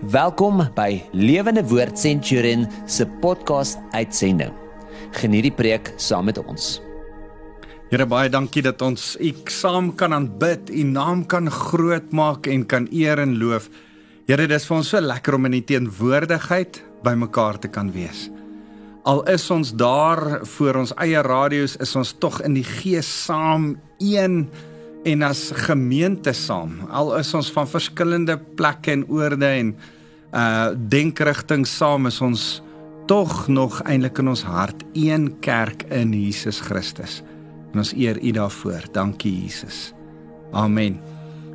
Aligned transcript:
Welkom 0.00 0.62
by 0.72 1.02
Lewende 1.12 1.60
Woord 1.68 1.98
Centurion 2.00 2.62
se 2.88 3.04
podcast 3.20 3.76
uitsending. 3.92 4.54
Geniet 5.12 5.44
die 5.44 5.52
preek 5.52 5.90
saam 6.00 6.24
met 6.24 6.38
ons. 6.40 6.78
Here 7.92 8.06
baie 8.08 8.30
dankie 8.32 8.62
dat 8.64 8.80
ons 8.80 9.18
U 9.20 9.32
saam 9.52 9.90
kan 9.92 10.16
aanbid, 10.16 10.72
U 10.72 10.86
naam 10.88 11.26
kan 11.28 11.52
groot 11.52 12.08
maak 12.16 12.48
en 12.48 12.64
kan 12.64 12.88
eer 12.88 13.20
en 13.20 13.36
loof. 13.36 13.68
Here, 14.24 14.40
dit 14.48 14.56
is 14.56 14.64
vir 14.64 14.78
ons 14.78 14.88
so 14.88 15.04
lekker 15.04 15.36
om 15.36 15.50
in 15.50 15.58
U 15.58 15.62
teenwoordigheid 15.68 16.80
bymekaar 17.04 17.60
te 17.60 17.68
kan 17.68 17.92
wees. 17.92 18.30
Al 19.04 19.20
is 19.28 19.44
ons 19.52 19.76
daar 19.76 20.46
voor 20.56 20.80
ons 20.80 20.96
eie 20.96 21.20
radio's, 21.28 21.76
is 21.76 21.92
ons 21.92 22.16
tog 22.16 22.40
in 22.40 22.56
die 22.56 22.64
gees 22.64 23.04
saam 23.26 23.74
een 24.00 24.46
en 25.04 25.22
as 25.22 25.50
gemeente 25.54 26.32
saam. 26.36 26.80
Al 26.90 27.14
is 27.18 27.32
ons 27.34 27.50
van 27.54 27.68
verskillende 27.68 28.36
plekke 28.56 28.92
en 28.92 29.06
oorde 29.08 29.46
en 29.46 29.74
uh 30.30 30.70
denkrigting 30.92 31.64
saam 31.66 32.06
is 32.06 32.20
ons 32.22 32.62
tog 33.10 33.48
nog 33.48 33.80
eintlik 33.82 34.20
in 34.22 34.28
ons 34.30 34.44
hart 34.46 34.84
een 34.94 35.32
kerk 35.42 35.82
in 35.90 36.12
Jesus 36.14 36.60
Christus. 36.62 37.22
En 37.72 37.82
ons 37.82 37.94
eer 37.96 38.20
U 38.22 38.30
daarvoor. 38.30 38.86
Dankie 38.92 39.32
Jesus. 39.42 39.92
Amen. 40.52 41.00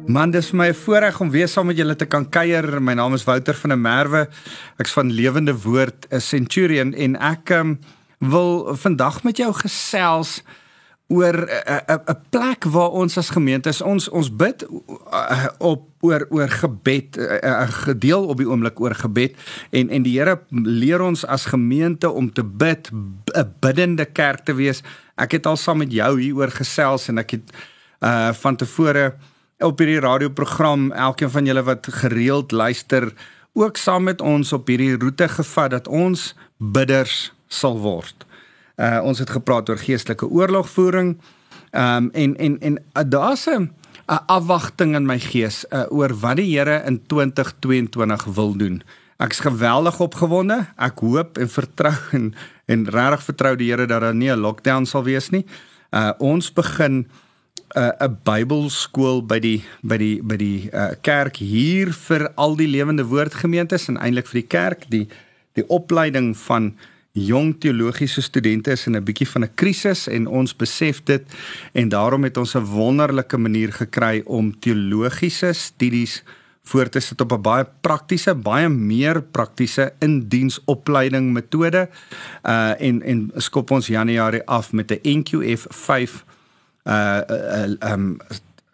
Man, 0.08 0.32
dis 0.32 0.50
vir 0.50 0.58
my 0.58 0.68
'n 0.70 0.74
voorreg 0.74 1.22
om 1.22 1.32
weer 1.32 1.48
saam 1.48 1.68
met 1.68 1.78
julle 1.78 1.96
te 1.96 2.06
kan 2.06 2.30
kuier. 2.30 2.82
My 2.82 2.94
naam 2.94 3.14
is 3.14 3.24
Wouter 3.24 3.54
van 3.54 3.70
der 3.70 3.80
Merwe. 3.80 4.28
Ek's 4.78 4.92
van 4.92 5.12
Lewende 5.12 5.62
Woord, 5.62 6.08
'n 6.12 6.20
Centurion 6.20 6.94
en 6.94 7.16
ek 7.16 7.50
um, 7.50 7.80
wil 8.20 8.76
vandag 8.76 9.24
met 9.24 9.38
jou 9.38 9.54
gesels 9.54 10.42
oor 10.42 10.65
'n 11.08 12.02
'n 12.10 12.18
plek 12.30 12.64
waar 12.64 12.90
ons 12.90 13.18
as 13.18 13.30
gemeente 13.30 13.84
ons 13.84 14.10
ons 14.10 14.36
bid 14.36 14.66
op 15.58 15.90
oor 16.02 16.26
oor 16.30 16.50
gebed 16.50 17.18
'n 17.18 17.68
gedeel 17.68 18.26
op 18.26 18.38
die 18.38 18.50
oomblik 18.50 18.80
oor 18.80 18.96
gebed 18.96 19.36
en 19.70 19.90
en 19.90 20.04
die 20.04 20.18
Here 20.20 20.40
leer 20.50 21.02
ons 21.02 21.26
as 21.26 21.46
gemeente 21.46 22.10
om 22.10 22.34
te 22.34 22.44
bid 22.44 22.90
'n 22.92 23.54
biddende 23.60 24.06
kerk 24.06 24.46
te 24.46 24.54
wees. 24.54 24.82
Ek 25.16 25.32
het 25.32 25.46
al 25.46 25.58
saam 25.58 25.78
met 25.78 25.92
jou 25.92 26.20
hieroor 26.20 26.52
gesels 26.52 27.08
en 27.08 27.18
ek 27.18 27.32
het 27.32 27.54
uh 28.02 28.34
van 28.34 28.56
tevore 28.56 29.14
op 29.60 29.78
hierdie 29.80 30.00
radioprogram 30.00 30.92
elkeen 30.92 31.30
van 31.30 31.46
julle 31.46 31.64
wat 31.64 31.88
gereeld 31.88 32.52
luister 32.52 33.14
ook 33.54 33.78
saam 33.78 34.04
met 34.04 34.22
ons 34.22 34.54
op 34.54 34.68
hierdie 34.68 34.98
roete 34.98 35.28
gevat 35.28 35.72
dat 35.72 35.88
ons 35.88 36.36
bidders 36.58 37.34
sal 37.48 37.80
word. 37.80 38.26
Uh 38.76 39.00
ons 39.04 39.20
het 39.20 39.30
gepraat 39.30 39.70
oor 39.70 39.78
geestelike 39.78 40.28
oorlogvoering. 40.28 41.18
Um 41.72 42.10
en 42.12 42.36
en 42.38 42.60
en 42.60 42.78
uh, 42.94 43.04
daar's 43.06 43.48
'n 43.48 43.72
afwagting 44.06 44.96
in 44.96 45.06
my 45.06 45.20
gees 45.20 45.66
uh, 45.70 45.86
oor 45.90 46.14
wat 46.20 46.38
die 46.38 46.58
Here 46.58 46.84
in 46.86 47.02
2022 47.08 48.24
wil 48.24 48.54
doen. 48.58 48.84
Ek's 49.18 49.40
geweldig 49.40 50.00
opgewonde. 50.00 50.66
Ek 50.78 51.00
hoop 51.00 51.38
en 51.38 51.50
vertrou 51.50 51.96
en 52.18 52.34
en 52.66 52.90
regtig 52.90 53.24
vertrou 53.24 53.56
die 53.56 53.72
Here 53.72 53.86
dat 53.86 54.02
daar 54.02 54.16
nie 54.16 54.32
'n 54.32 54.40
lockdown 54.40 54.86
sal 54.86 55.04
wees 55.04 55.30
nie. 55.30 55.46
Uh 55.92 56.12
ons 56.18 56.54
begin 56.54 57.08
'n 57.74 57.80
uh, 57.80 57.92
'n 58.00 58.18
Bybelskool 58.24 59.26
by 59.26 59.40
die 59.40 59.64
by 59.82 59.98
die 59.98 60.22
by 60.24 60.38
die 60.38 60.70
uh, 60.74 60.94
kerk 61.02 61.38
hier 61.38 61.94
vir 61.94 62.32
al 62.36 62.56
die 62.56 62.68
lewende 62.68 63.06
woordgemeentes 63.06 63.88
en 63.88 63.98
eintlik 63.98 64.28
vir 64.28 64.42
die 64.42 64.48
kerk 64.48 64.86
die 64.90 65.08
die 65.54 65.68
opleiding 65.68 66.38
van 66.38 66.76
jong 67.16 67.56
teologiese 67.60 68.22
studente 68.22 68.72
is 68.72 68.86
in 68.88 68.96
'n 68.96 69.04
bietjie 69.04 69.28
van 69.28 69.44
'n 69.44 69.56
krisis 69.56 70.08
en 70.08 70.28
ons 70.28 70.56
besef 70.56 71.04
dit 71.04 71.24
en 71.74 71.90
daarom 71.90 72.24
het 72.24 72.38
ons 72.38 72.56
'n 72.56 72.66
wonderlike 72.66 73.38
manier 73.38 73.74
gekry 73.74 74.22
om 74.26 74.60
teologiese 74.60 75.54
studies 75.54 76.24
voor 76.64 76.90
te 76.90 77.00
sit 77.00 77.22
op 77.22 77.32
'n 77.32 77.42
baie 77.42 77.68
praktiese, 77.82 78.36
baie 78.36 78.70
meer 78.70 79.22
praktiese 79.22 79.94
indiensopleiding 80.00 81.34
metode. 81.34 81.90
Uh 82.44 82.82
en 82.82 83.02
en 83.02 83.32
skop 83.36 83.72
ons 83.72 83.88
Januarie 83.88 84.46
af 84.46 84.72
met 84.72 84.92
'n 84.92 85.00
NQF 85.20 85.66
5 85.70 86.26
uh 86.84 87.20
'n 87.28 87.78
uh, 87.82 87.92
um 87.92 88.18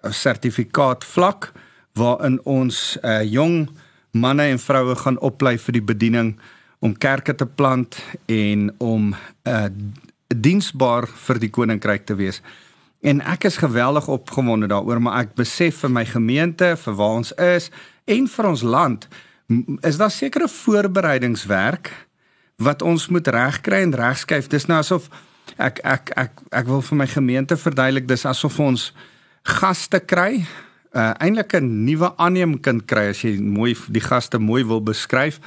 sertifikaat 0.09 1.05
vlak 1.05 1.51
waarin 1.93 2.39
ons 2.43 2.97
uh 3.03 3.23
jong 3.23 3.69
manne 4.11 4.43
en 4.43 4.59
vroue 4.59 4.95
gaan 4.95 5.19
oplei 5.19 5.57
vir 5.57 5.73
die 5.73 5.83
bediening 5.83 6.39
om 6.81 6.97
kerke 6.97 7.35
te 7.37 7.45
plant 7.45 7.97
en 8.25 8.71
om 8.77 9.13
'n 9.13 9.15
uh, 9.49 9.65
diensbaar 10.27 11.07
vir 11.07 11.39
die 11.39 11.49
koninkryk 11.49 12.05
te 12.05 12.15
wees. 12.15 12.41
En 13.01 13.21
ek 13.21 13.43
is 13.43 13.57
geweldig 13.57 14.07
opgewonde 14.07 14.67
daaroor, 14.67 15.01
maar 15.01 15.19
ek 15.25 15.35
besef 15.35 15.81
vir 15.83 15.91
my 15.91 16.05
gemeente, 16.05 16.75
vir 16.77 16.93
waar 16.93 17.17
ons 17.21 17.33
is 17.33 17.69
en 18.05 18.27
vir 18.27 18.45
ons 18.45 18.61
land, 18.61 19.07
is 19.81 19.97
daar 19.97 20.11
sekere 20.11 20.47
voorbereidingswerk 20.47 21.91
wat 22.61 22.81
ons 22.81 23.07
moet 23.07 23.27
regkry 23.27 23.81
en 23.81 23.95
regskuif. 23.95 24.47
Dis 24.47 24.65
nou 24.65 24.77
asof 24.79 25.09
ek 25.57 25.81
ek 25.83 26.11
ek 26.17 26.43
ek 26.51 26.65
wil 26.69 26.81
vir 26.81 26.97
my 26.97 27.07
gemeente 27.07 27.57
verduidelik 27.57 28.07
dis 28.07 28.25
asof 28.25 28.59
ons 28.59 28.91
gaste 29.43 29.99
kry, 29.99 30.45
uh, 30.93 31.13
eintlik 31.19 31.53
'n 31.53 31.85
nuwe 31.85 32.13
aanneemkind 32.17 32.85
kry 32.85 33.09
as 33.09 33.21
jy 33.21 33.37
mooi 33.41 33.75
die 33.89 34.01
gaste 34.01 34.39
mooi 34.39 34.63
wil 34.63 34.81
beskryf 34.81 35.39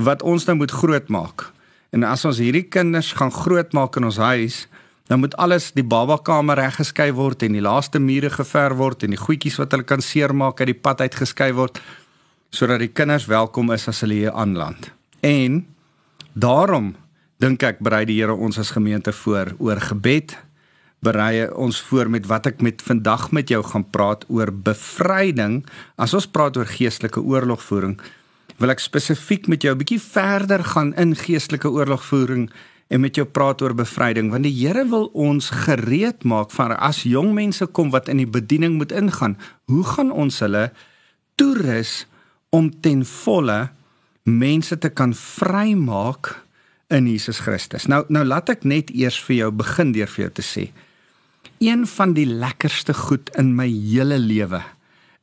wat 0.00 0.22
ons 0.22 0.46
nou 0.48 0.56
moet 0.56 0.72
grootmaak. 0.72 1.50
En 1.94 2.06
as 2.06 2.24
ons 2.24 2.38
hierdie 2.40 2.66
kinders 2.70 3.12
gaan 3.18 3.32
grootmaak 3.34 3.98
in 3.98 4.08
ons 4.08 4.20
huis, 4.22 4.64
dan 5.10 5.18
moet 5.20 5.34
alles 5.42 5.72
die 5.74 5.84
babakamer 5.84 6.60
reggeskei 6.60 7.10
word 7.12 7.42
en 7.42 7.56
die 7.58 7.64
laaste 7.64 7.98
mure 7.98 8.30
gever 8.30 8.76
word 8.78 9.02
en 9.02 9.16
die 9.16 9.20
goedjies 9.20 9.58
wat 9.58 9.74
hulle 9.74 9.86
kan 9.86 10.04
seermaak 10.04 10.62
uit 10.62 10.70
die 10.70 10.78
pad 10.78 11.02
uitgeskei 11.02 11.50
word 11.56 11.80
sodat 12.54 12.82
die 12.82 12.90
kinders 12.94 13.26
welkom 13.30 13.72
is 13.74 13.88
as 13.90 14.02
hulle 14.04 14.20
hier 14.22 14.34
aanland. 14.38 14.90
En 15.26 15.64
daarom 16.34 16.92
dink 17.42 17.62
ek 17.66 17.82
berei 17.82 18.04
die 18.06 18.20
Here 18.20 18.34
ons 18.34 18.58
as 18.62 18.70
gemeente 18.74 19.12
voor 19.14 19.54
oor 19.58 19.82
gebed 19.82 20.36
berei 21.00 21.48
ons 21.48 21.80
voor 21.88 22.10
met 22.12 22.26
wat 22.28 22.46
ek 22.50 22.62
met 22.62 22.82
vandag 22.84 23.30
met 23.32 23.50
jou 23.50 23.62
gaan 23.64 23.86
praat 23.90 24.26
oor 24.28 24.52
bevryding 24.52 25.62
as 25.96 26.14
ons 26.14 26.28
praat 26.28 26.58
oor 26.60 26.68
geestelike 26.68 27.22
oorlogvoering 27.22 27.96
wil 28.60 28.74
ek 28.74 28.82
spesifiek 28.84 29.48
met 29.48 29.64
jou 29.64 29.72
'n 29.74 29.80
bietjie 29.80 30.00
verder 30.00 30.64
gaan 30.64 30.92
in 30.94 31.16
geestelike 31.16 31.68
oorlogvoering 31.68 32.50
en 32.90 33.00
met 33.00 33.14
jou 33.16 33.24
praat 33.24 33.62
oor 33.62 33.74
bevryding 33.74 34.30
want 34.30 34.44
die 34.44 34.52
Here 34.52 34.84
wil 34.88 35.08
ons 35.14 35.50
gereed 35.64 36.24
maak 36.24 36.50
van 36.50 36.76
as 36.76 37.02
jong 37.02 37.32
mense 37.34 37.66
kom 37.66 37.90
wat 37.90 38.08
in 38.08 38.16
die 38.16 38.28
bediening 38.28 38.76
moet 38.76 38.92
ingaan 38.92 39.38
hoe 39.64 39.84
gaan 39.84 40.10
ons 40.12 40.40
hulle 40.40 40.70
toerus 41.36 42.06
om 42.50 42.70
ten 42.80 43.04
volle 43.04 43.70
mense 44.22 44.78
te 44.78 44.90
kan 44.90 45.14
vrymaak 45.14 46.36
in 46.90 47.06
Jesus 47.06 47.38
Christus? 47.38 47.86
Nou 47.86 48.04
nou 48.08 48.24
laat 48.24 48.50
ek 48.50 48.64
net 48.64 48.90
eers 48.90 49.20
vir 49.22 49.36
jou 49.36 49.50
begin 49.50 49.92
deur 49.92 50.10
vir 50.10 50.24
jou 50.24 50.32
te 50.34 50.42
sê 50.42 50.70
een 51.60 51.86
van 51.86 52.12
die 52.12 52.26
lekkerste 52.26 52.94
goed 52.94 53.30
in 53.38 53.54
my 53.56 53.68
hele 53.68 54.18
lewe 54.18 54.62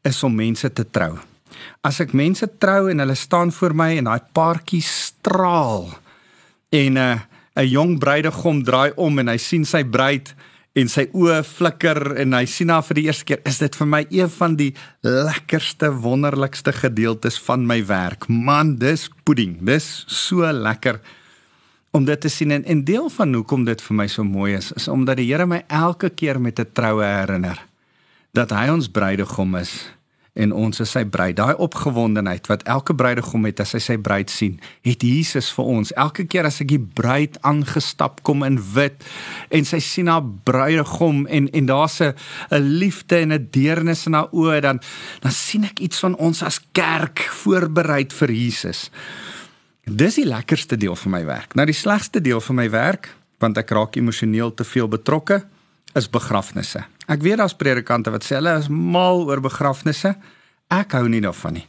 is 0.02 0.24
om 0.24 0.36
mense 0.36 0.74
te 0.74 0.86
trou 0.90 1.18
As 1.82 2.00
ek 2.00 2.14
mense 2.14 2.48
trou 2.60 2.90
en 2.90 3.00
hulle 3.00 3.16
staan 3.16 3.52
voor 3.52 3.74
my 3.74 3.98
en 3.98 4.10
daai 4.10 4.22
paartjie 4.34 4.82
straal 4.82 5.90
en 6.70 6.94
'n 6.94 6.98
uh, 6.98 7.20
'n 7.58 7.66
jong 7.66 7.98
bruidegom 8.00 8.62
draai 8.64 8.92
om 8.96 9.20
en 9.20 9.28
hy 9.28 9.38
sien 9.42 9.66
sy 9.66 9.82
bruid 9.84 10.34
en 10.78 10.90
sy 10.92 11.08
oë 11.18 11.42
flikker 11.48 12.00
en 12.22 12.36
hy 12.38 12.46
sien 12.46 12.70
haar 12.70 12.86
vir 12.86 13.00
die 13.00 13.06
eerste 13.10 13.26
keer, 13.26 13.40
is 13.50 13.58
dit 13.58 13.78
vir 13.80 13.90
my 13.90 14.04
een 14.14 14.30
van 14.30 14.58
die 14.60 14.70
lekkerste, 15.02 15.90
wonderlikste 16.04 16.74
gedeeltes 16.76 17.40
van 17.48 17.66
my 17.66 17.80
werk. 17.90 18.28
Man, 18.30 18.76
dis 18.78 19.08
pudding. 19.26 19.58
Dis 19.66 20.06
so 20.06 20.46
lekker 20.46 21.02
om 21.98 22.06
dit 22.06 22.22
te 22.22 22.30
sien 22.30 22.54
en, 22.54 22.66
en 22.70 22.84
deel 22.86 23.10
van 23.10 23.34
hoekom 23.34 23.66
dit 23.66 23.82
vir 23.82 23.98
my 23.98 24.06
so 24.12 24.26
mooi 24.28 24.54
is, 24.54 24.70
is 24.78 24.86
omdat 24.92 25.18
die 25.18 25.26
Here 25.32 25.48
my 25.50 25.64
elke 25.66 26.12
keer 26.14 26.38
met 26.38 26.60
'n 26.60 26.70
troue 26.74 27.04
herinner 27.04 27.58
dat 28.34 28.52
hy 28.54 28.70
ons 28.70 28.90
bruidegom 28.92 29.56
is 29.56 29.90
en 30.38 30.54
ons 30.54 30.80
is 30.84 30.92
sy 30.94 31.04
bruid. 31.10 31.36
Daai 31.38 31.58
opgewondenheid 31.64 32.48
wat 32.52 32.64
elke 32.70 32.96
bruidegom 32.98 33.48
het 33.50 33.62
as 33.64 33.74
hy 33.78 33.82
sy 33.84 33.98
bruid 34.02 34.32
sien, 34.32 34.60
het 34.86 35.04
Jesus 35.04 35.50
vir 35.56 35.72
ons. 35.78 35.94
Elke 35.98 36.28
keer 36.30 36.48
as 36.50 36.62
ek 36.64 36.72
die 36.72 36.82
bruid 36.82 37.40
aangestap 37.48 38.22
kom 38.28 38.46
in 38.48 38.60
wit 38.76 39.06
en 39.54 39.68
sy 39.68 39.82
sien 39.84 40.12
haar 40.12 40.26
bruidegom 40.48 41.26
en 41.28 41.50
en 41.58 41.70
daar's 41.70 42.02
'n 42.02 42.14
'n 42.52 42.64
liefde 42.80 43.18
en 43.18 43.34
'n 43.34 43.48
deernis 43.52 44.06
in 44.06 44.14
haar 44.14 44.30
oë, 44.32 44.62
dan 44.62 44.80
dan 45.22 45.32
sien 45.32 45.64
ek 45.64 45.80
iets 45.80 46.00
van 46.00 46.16
ons 46.16 46.44
as 46.44 46.62
kerk 46.72 47.20
voorberei 47.20 48.06
vir 48.10 48.32
Jesus. 48.32 48.90
Dis 49.84 50.16
die 50.16 50.28
lekkerste 50.28 50.78
deel 50.78 50.96
van 50.96 51.12
my 51.12 51.26
werk. 51.26 51.56
Nou 51.56 51.66
die 51.66 51.74
slegste 51.74 52.22
deel 52.22 52.42
van 52.42 52.56
my 52.56 52.70
werk, 52.70 53.16
want 53.40 53.58
ek 53.58 53.70
raak 53.70 53.96
emosioneel 53.96 54.54
te 54.54 54.64
veel 54.64 54.88
betrokke, 54.88 55.46
is 55.96 56.10
begrafnisse. 56.10 56.84
Ek 57.08 57.24
weet 57.24 57.40
daar's 57.40 57.56
predikante 57.56 58.12
wat 58.12 58.26
sê 58.28 58.36
hulle 58.36 58.58
is 58.60 58.68
mal 58.68 59.24
oor 59.30 59.40
begrafnisse. 59.44 60.16
Ek 60.68 60.96
hou 60.98 61.08
nie 61.08 61.24
daarvan 61.24 61.62
nie. 61.62 61.68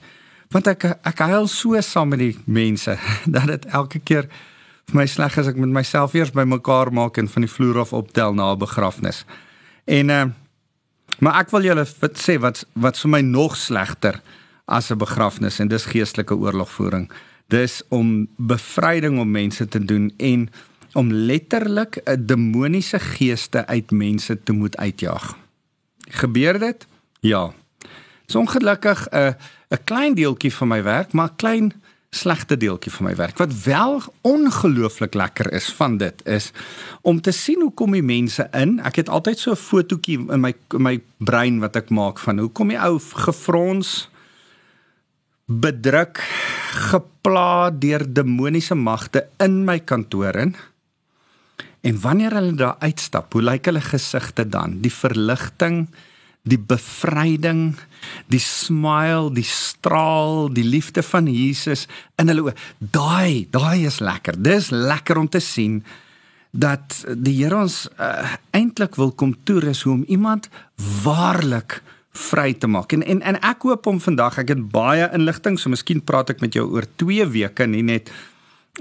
Want 0.51 0.71
ek 0.73 0.85
ek 1.07 1.23
huil 1.31 1.47
so 1.53 1.79
saam 1.85 2.11
met 2.15 2.23
die 2.23 2.35
mense 2.47 2.97
dat 3.35 3.47
dit 3.47 3.69
elke 3.71 4.03
keer 4.03 4.27
vir 4.89 4.97
my 5.03 5.07
sleg 5.07 5.37
is 5.39 5.51
ek 5.51 5.61
met 5.61 5.71
myself 5.71 6.17
eers 6.17 6.35
bymekaar 6.35 6.91
maak 6.97 7.21
en 7.21 7.29
van 7.31 7.45
die 7.45 7.53
vloer 7.53 7.85
af 7.85 7.95
optel 7.95 8.35
na 8.35 8.53
'n 8.53 8.59
begrafnis. 8.59 9.25
En 9.87 10.11
uh 10.11 10.27
maar 11.19 11.41
ek 11.41 11.51
wil 11.51 11.65
julle 11.67 11.87
sê 12.15 12.39
wat 12.39 12.65
wat 12.75 12.99
vir 12.99 13.11
my 13.11 13.21
nog 13.21 13.57
slegter 13.57 14.21
as 14.67 14.91
'n 14.91 14.99
begrafnis 14.99 15.61
en 15.61 15.69
dis 15.69 15.87
geestelike 15.87 16.35
oorlogvoering. 16.35 17.11
Dis 17.49 17.83
om 17.89 18.29
bevryding 18.37 19.19
om 19.19 19.31
mense 19.31 19.69
te 19.69 19.85
doen 19.85 20.13
en 20.19 20.51
om 20.93 21.13
letterlik 21.13 22.01
'n 22.05 22.27
demoniese 22.27 22.99
geeste 22.99 23.67
uit 23.67 23.91
mense 23.91 24.43
te 24.43 24.53
moet 24.53 24.77
uitjaag. 24.77 25.37
Gebeur 26.09 26.59
dit? 26.59 26.87
Ja. 27.21 27.53
Dis 28.27 28.37
ongelukkig 28.37 29.09
'n 29.11 29.37
'n 29.71 29.85
klein 29.85 30.15
deeltjie 30.15 30.55
van 30.55 30.69
my 30.69 30.83
werk, 30.83 31.13
maar 31.13 31.31
klein 31.37 31.73
slegte 32.11 32.57
deeltjie 32.57 32.93
van 32.93 33.07
my 33.07 33.15
werk. 33.17 33.39
Wat 33.39 33.63
wel 33.63 34.03
ongelooflik 34.21 35.15
lekker 35.15 35.53
is 35.53 35.69
van 35.73 35.97
dit 35.97 36.27
is 36.27 36.51
om 37.01 37.21
te 37.21 37.31
sien 37.31 37.61
hoe 37.61 37.73
kom 37.75 37.93
die 37.93 38.03
mense 38.03 38.49
in. 38.53 38.81
Ek 38.81 38.97
het 38.97 39.09
altyd 39.09 39.39
so 39.39 39.51
'n 39.51 39.57
fotootjie 39.57 40.19
in 40.33 40.41
my 40.41 40.55
in 40.75 40.83
my 40.83 41.01
brein 41.19 41.59
wat 41.59 41.77
ek 41.77 41.91
maak 41.91 42.19
van 42.19 42.39
hoe 42.39 42.49
kom 42.49 42.69
die 42.69 42.81
ou 42.81 42.99
gefrons 42.99 44.09
bedruk 45.47 46.21
gepla 46.91 47.71
deur 47.71 48.05
demoniese 48.13 48.75
magte 48.75 49.29
in 49.39 49.65
my 49.65 49.79
kantoor 49.81 50.37
in. 50.37 50.55
En 51.89 52.01
wanneer 52.01 52.35
hulle 52.37 52.53
daar 52.59 52.77
uitstap, 52.85 53.33
hoe 53.33 53.43
lyk 53.43 53.71
hulle 53.71 53.81
gesigte 53.81 54.45
dan? 54.45 54.77
Die 54.85 54.93
verligting, 54.93 55.87
die 56.49 56.61
bevryding, 56.61 57.79
die 58.29 58.43
smile, 58.43 59.31
die 59.33 59.47
straal, 59.47 60.51
die 60.53 60.67
liefde 60.67 61.03
van 61.03 61.31
Jesus 61.33 61.87
in 62.21 62.29
hulle 62.29 62.45
oë. 62.49 62.57
Daai, 62.79 63.49
daai 63.55 63.87
is 63.89 64.03
lekker. 64.05 64.37
Dis 64.37 64.69
lekker 64.75 65.21
om 65.21 65.31
te 65.33 65.41
sien 65.45 65.81
dat 66.53 67.03
die 67.13 67.37
Here 67.39 67.63
ons 67.65 67.87
uh, 68.01 68.37
eintlik 68.57 68.97
wil 69.01 69.13
kom 69.13 69.35
toerus 69.49 69.85
hoe 69.87 69.99
om 69.99 70.07
iemand 70.09 70.49
waarlik 71.05 71.81
vry 72.19 72.53
te 72.55 72.69
maak. 72.69 72.93
En 72.93 73.05
en 73.05 73.21
en 73.23 73.41
ek 73.45 73.65
hoop 73.69 73.87
om 73.87 74.01
vandag, 74.01 74.41
ek 74.43 74.57
het 74.57 74.65
baie 74.73 75.09
inligting, 75.15 75.59
so 75.61 75.71
miskien 75.73 76.01
praat 76.05 76.33
ek 76.35 76.43
met 76.45 76.57
jou 76.57 76.67
oor 76.73 76.89
2 77.01 77.29
weke, 77.33 77.69
nie 77.69 77.85
net 77.85 78.13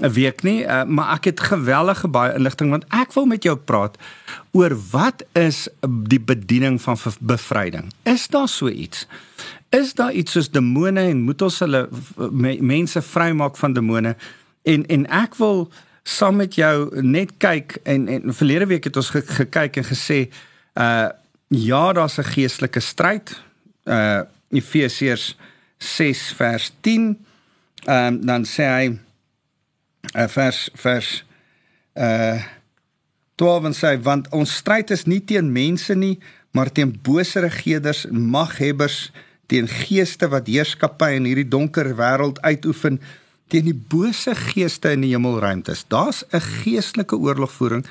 'n 0.00 0.12
week 0.12 0.42
nie, 0.42 0.62
uh, 0.62 0.84
maar 0.84 1.14
ek 1.16 1.24
het 1.24 1.40
geweldige 1.40 2.08
baie 2.08 2.34
inligting 2.34 2.70
want 2.70 2.84
ek 2.88 3.12
wil 3.12 3.26
met 3.26 3.42
jou 3.42 3.56
praat 3.56 3.98
oor 4.52 4.76
wat 4.90 5.24
is 5.32 5.68
die 6.08 6.20
bediening 6.20 6.80
van 6.82 6.96
bevryding? 7.20 7.92
Is 8.02 8.28
daar 8.28 8.48
so 8.48 8.68
iets? 8.68 9.06
Is 9.70 9.94
daar 9.94 10.12
iets 10.12 10.32
soos 10.32 10.50
demone 10.50 11.00
en 11.00 11.20
moet 11.20 11.42
ons 11.42 11.58
hulle 11.58 11.88
me, 12.30 12.56
mense 12.60 13.02
vrymaak 13.02 13.56
van 13.56 13.72
demone? 13.72 14.16
En 14.62 14.86
en 14.86 15.06
ek 15.06 15.34
wil 15.36 15.68
saam 16.02 16.36
met 16.36 16.54
jou 16.54 17.02
net 17.02 17.34
kyk 17.36 17.78
en 17.82 18.08
en 18.08 18.34
verlede 18.34 18.66
week 18.66 18.84
het 18.84 18.96
ons 18.96 19.10
ge, 19.10 19.22
gekyk 19.22 19.76
en 19.76 19.84
gesê 19.84 20.28
uh 20.74 21.08
ja, 21.48 21.92
daar's 21.92 22.18
'n 22.18 22.24
geestelike 22.24 22.80
stryd. 22.80 23.42
Uh 23.84 24.20
Efesiërs 24.50 25.36
6 25.78 26.32
vers 26.36 26.72
10. 26.80 27.18
Ehm 27.84 28.06
um, 28.06 28.26
dan 28.26 28.44
sê 28.44 28.62
hy 28.62 28.98
uh, 30.14 30.28
vers 30.28 30.68
vers 30.74 31.24
uh 31.96 32.40
12 33.38 33.76
sê 33.78 33.94
want 34.02 34.26
ons 34.34 34.50
stryd 34.50 34.90
is 34.90 35.06
nie 35.06 35.20
teen 35.20 35.52
mense 35.52 35.94
nie 35.94 36.18
maar 36.50 36.72
teen 36.74 36.90
bose 37.02 37.40
regerders 37.40 38.06
en 38.08 38.24
maghebbers 38.32 39.12
teen 39.46 39.68
geeste 39.70 40.28
wat 40.32 40.48
heerskappy 40.50 41.14
in 41.16 41.28
hierdie 41.28 41.48
donker 41.48 41.94
wêreld 41.96 42.40
uitoefen 42.42 42.98
teen 43.48 43.68
die 43.70 43.76
bose 43.76 44.34
geeste 44.36 44.92
in 44.92 45.06
die 45.06 45.14
hemelruimtes. 45.14 45.86
Daar's 45.88 46.24
'n 46.32 46.40
geestelike 46.40 47.16
oorlogvoering 47.16 47.86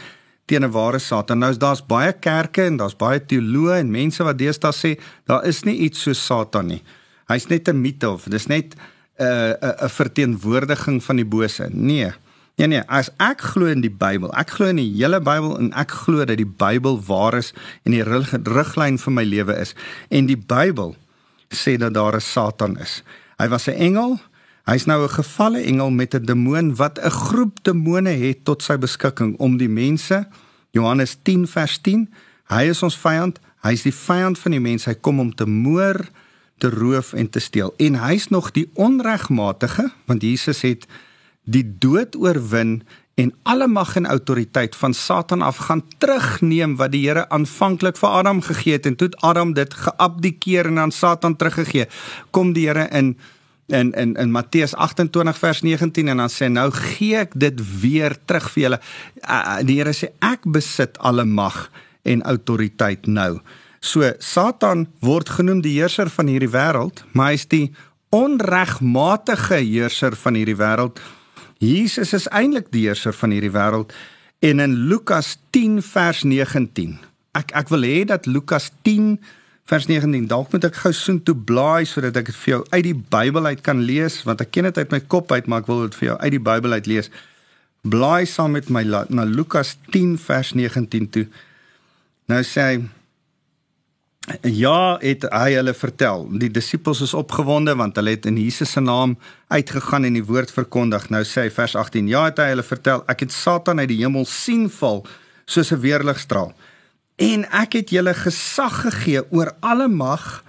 teen 0.46 0.64
'n 0.64 0.72
ware 0.72 1.00
satan. 1.00 1.40
Nou 1.40 1.58
daar's 1.58 1.86
baie 1.86 2.14
kerke 2.14 2.66
en 2.66 2.78
daar's 2.78 2.96
baie 2.96 3.20
teoloë 3.20 3.80
en 3.80 3.92
mense 3.92 4.24
wat 4.24 4.38
deesdae 4.38 4.74
sê 4.74 5.00
daar 5.26 5.46
is 5.46 5.64
nie 5.64 5.78
iets 5.78 6.02
so 6.02 6.14
satan 6.14 6.68
nie. 6.68 6.84
Hy's 7.28 7.48
net 7.48 7.68
'n 7.68 7.82
mite 7.82 8.10
of 8.10 8.24
dis 8.24 8.48
net 8.48 8.76
'n 9.18 9.56
'n 9.86 9.90
verteenwoordiging 9.90 11.04
van 11.04 11.16
die 11.16 11.26
bose. 11.26 11.70
Nee. 11.72 12.12
Nee 12.58 12.68
nee, 12.68 12.82
as 12.88 13.10
ek 13.18 13.42
glo 13.42 13.66
in 13.66 13.82
die 13.82 13.94
Bybel, 13.94 14.34
ek 14.34 14.50
glo 14.50 14.66
in 14.66 14.80
die 14.82 14.90
hele 14.98 15.20
Bybel 15.22 15.60
en 15.60 15.74
ek 15.78 15.92
glo 15.92 16.26
dat 16.26 16.38
die 16.38 16.46
Bybel 16.46 16.98
waar 17.06 17.38
is 17.38 17.54
en 17.86 17.94
die 17.94 18.02
riglyn 18.02 18.98
vir 18.98 19.14
my 19.14 19.24
lewe 19.24 19.54
is. 19.62 19.76
En 20.10 20.26
die 20.26 20.38
Bybel 20.38 20.96
sê 21.54 21.78
dat 21.78 21.94
daar 21.94 22.16
'n 22.16 22.22
Satan 22.22 22.78
is. 22.80 23.04
Hy 23.38 23.48
was 23.48 23.68
'n 23.68 23.78
engel. 23.78 24.20
Hy's 24.66 24.86
nou 24.86 25.04
'n 25.04 25.10
gevalle 25.10 25.62
engel 25.62 25.90
met 25.90 26.14
'n 26.14 26.26
demoon 26.26 26.76
wat 26.76 27.00
'n 27.00 27.10
groep 27.10 27.64
demone 27.64 28.10
het 28.10 28.44
tot 28.44 28.64
sy 28.64 28.78
beskikking 28.78 29.38
om 29.38 29.58
die 29.58 29.70
mense 29.70 30.28
Johannes 30.72 31.18
10 31.24 31.48
vers 31.48 31.82
10. 31.82 32.10
Hy 32.48 32.70
is 32.70 32.84
ons 32.84 32.98
vyand. 32.98 33.40
Hy's 33.62 33.82
die 33.82 33.94
vyand 33.94 34.40
van 34.40 34.52
die 34.52 34.60
mense. 34.60 34.90
Hy 34.90 34.96
kom 34.96 35.20
om 35.20 35.36
te 35.36 35.46
moord 35.46 36.10
te 36.58 36.70
roof 36.70 37.14
en 37.14 37.30
te 37.30 37.40
steel. 37.40 37.74
En 37.78 38.00
hy's 38.02 38.28
nog 38.34 38.52
die 38.52 38.70
onregmatige 38.74 39.92
want 40.06 40.22
Jesus 40.22 40.62
het 40.62 40.88
die 41.44 41.66
dood 41.80 42.16
oorwin 42.16 42.82
en 43.18 43.34
alle 43.50 43.68
mag 43.68 43.96
en 43.96 44.06
autoriteit 44.06 44.76
van 44.76 44.94
Satan 44.94 45.42
af 45.42 45.58
gaan 45.58 45.82
terugneem 45.98 46.76
wat 46.78 46.92
die 46.94 47.08
Here 47.08 47.30
aanvanklik 47.30 47.98
vir 47.98 48.10
Adam 48.10 48.42
gegee 48.42 48.78
het 48.78 48.86
en 48.86 48.96
toe 48.96 49.10
Adam 49.26 49.54
dit 49.58 49.74
geabdikeer 49.74 50.70
en 50.70 50.80
aan 50.80 50.92
Satan 50.92 51.36
teruggegee. 51.36 51.88
Kom 52.32 52.54
die 52.54 52.68
Here 52.68 52.88
in 52.92 53.18
in 53.68 53.92
in 53.92 54.16
in 54.16 54.32
Matteus 54.32 54.76
28 54.76 55.38
vers 55.38 55.62
19 55.62 56.08
en 56.08 56.18
dan 56.18 56.30
sê 56.30 56.48
nou 56.48 56.72
gee 56.72 57.18
ek 57.18 57.34
dit 57.36 57.64
weer 57.82 58.16
terug 58.26 58.52
vir 58.54 58.64
julle. 58.64 58.80
Uh, 59.24 59.58
die 59.66 59.80
Here 59.82 59.94
sê 59.94 60.14
ek 60.22 60.46
besit 60.46 60.98
alle 60.98 61.26
mag 61.26 61.72
en 62.04 62.22
autoriteit 62.24 63.08
nou. 63.08 63.40
So 63.80 64.12
Satan 64.20 64.88
word 65.06 65.30
genoem 65.38 65.62
die 65.62 65.78
heerser 65.78 66.10
van 66.10 66.30
hierdie 66.32 66.52
wêreld, 66.52 67.04
maar 67.14 67.32
hy 67.32 67.40
is 67.40 67.48
die 67.52 67.66
onregmatige 68.16 69.60
heerser 69.62 70.16
van 70.16 70.38
hierdie 70.40 70.58
wêreld. 70.58 71.02
Jesus 71.62 72.14
is 72.14 72.30
eintlik 72.30 72.72
die 72.74 72.88
heerser 72.88 73.16
van 73.18 73.34
hierdie 73.36 73.54
wêreld 73.54 73.94
en 74.46 74.62
in 74.62 74.76
Lukas 74.90 75.38
10 75.56 75.82
vers 75.82 76.24
19. 76.24 76.98
Ek 77.38 77.54
ek 77.58 77.72
wil 77.74 77.86
hê 77.86 78.04
dat 78.10 78.30
Lukas 78.30 78.70
10 78.86 79.18
vers 79.68 79.88
19 79.90 80.28
dalk 80.32 80.54
moet 80.54 80.68
ek 80.70 80.78
gou 80.84 80.94
soen 80.96 81.18
toe 81.28 81.36
blaai 81.36 81.86
sodat 81.90 82.16
ek 82.22 82.30
dit 82.30 82.38
vir 82.44 82.54
jou 82.54 82.62
uit 82.72 82.84
die 82.86 82.98
Bybel 83.18 83.50
uit 83.52 83.64
kan 83.66 83.82
lees 83.84 84.22
want 84.28 84.42
ek 84.46 84.54
ken 84.56 84.70
dit 84.70 84.78
uit 84.78 84.94
my 84.94 85.02
kop 85.12 85.34
uit 85.34 85.50
maar 85.50 85.66
ek 85.66 85.72
wil 85.72 85.84
dit 85.88 85.98
vir 86.00 86.12
jou 86.12 86.20
uit 86.22 86.34
die 86.38 86.46
Bybel 86.50 86.78
uit 86.78 86.88
lees. 86.88 87.12
Blaai 87.88 88.26
saam 88.30 88.56
met 88.56 88.70
my 88.74 88.84
na 88.88 89.26
Lukas 89.28 89.76
10 89.92 90.16
vers 90.22 90.54
19 90.56 91.10
toe. 91.12 91.26
Nou 92.32 92.44
sê 92.46 92.70
hy 92.70 92.78
Ja, 94.44 94.98
het 95.00 95.24
hy 95.32 95.54
hulle 95.56 95.72
vertel. 95.72 96.26
Die 96.42 96.50
disippels 96.52 97.00
is 97.06 97.14
opgewonde 97.16 97.72
want 97.80 97.96
hulle 97.96 98.12
het 98.18 98.26
in 98.28 98.36
Jesus 98.36 98.74
se 98.76 98.82
naam 98.84 99.16
uitgegaan 99.48 100.04
en 100.04 100.18
die 100.18 100.26
woord 100.28 100.52
verkondig. 100.52 101.06
Nou 101.14 101.22
sê 101.24 101.46
hy 101.46 101.54
vers 101.56 101.78
18: 101.80 102.10
Ja, 102.12 102.26
het 102.28 102.42
hy 102.44 102.50
hulle 102.52 102.66
vertel, 102.68 103.06
ek 103.08 103.24
het 103.24 103.32
Satan 103.32 103.80
uit 103.80 103.88
die 103.88 104.02
hemel 104.02 104.28
sien 104.28 104.68
val 104.80 105.06
soos 105.46 105.72
'n 105.72 105.80
weerligstraal. 105.80 106.52
En 107.16 107.46
ek 107.52 107.74
het 107.74 107.90
julle 107.90 108.14
gesag 108.14 108.82
gegee 108.82 109.24
oor 109.32 109.56
alle 109.62 109.88
mag 109.88 110.44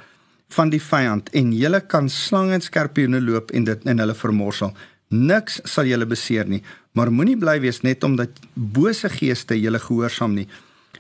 van 0.49 0.71
die 0.71 0.83
vyand 0.83 1.31
en 1.31 1.53
julle 1.53 1.81
kan 1.81 2.09
slange 2.09 2.55
en 2.55 2.61
skorpioene 2.61 3.21
loop 3.21 3.51
en 3.51 3.65
dit 3.65 3.85
in 3.87 3.99
hulle 3.99 4.15
vermorsel. 4.15 4.75
Niks 5.09 5.61
sal 5.65 5.85
julle 5.85 6.07
beseer 6.07 6.49
nie, 6.49 6.63
maar 6.93 7.13
moenie 7.13 7.37
bly 7.37 7.61
wees 7.61 7.81
net 7.81 8.05
omdat 8.05 8.29
bose 8.55 9.09
geeste 9.09 9.61
julle 9.61 9.79
gehoorsaam 9.79 10.35
nie. 10.35 10.49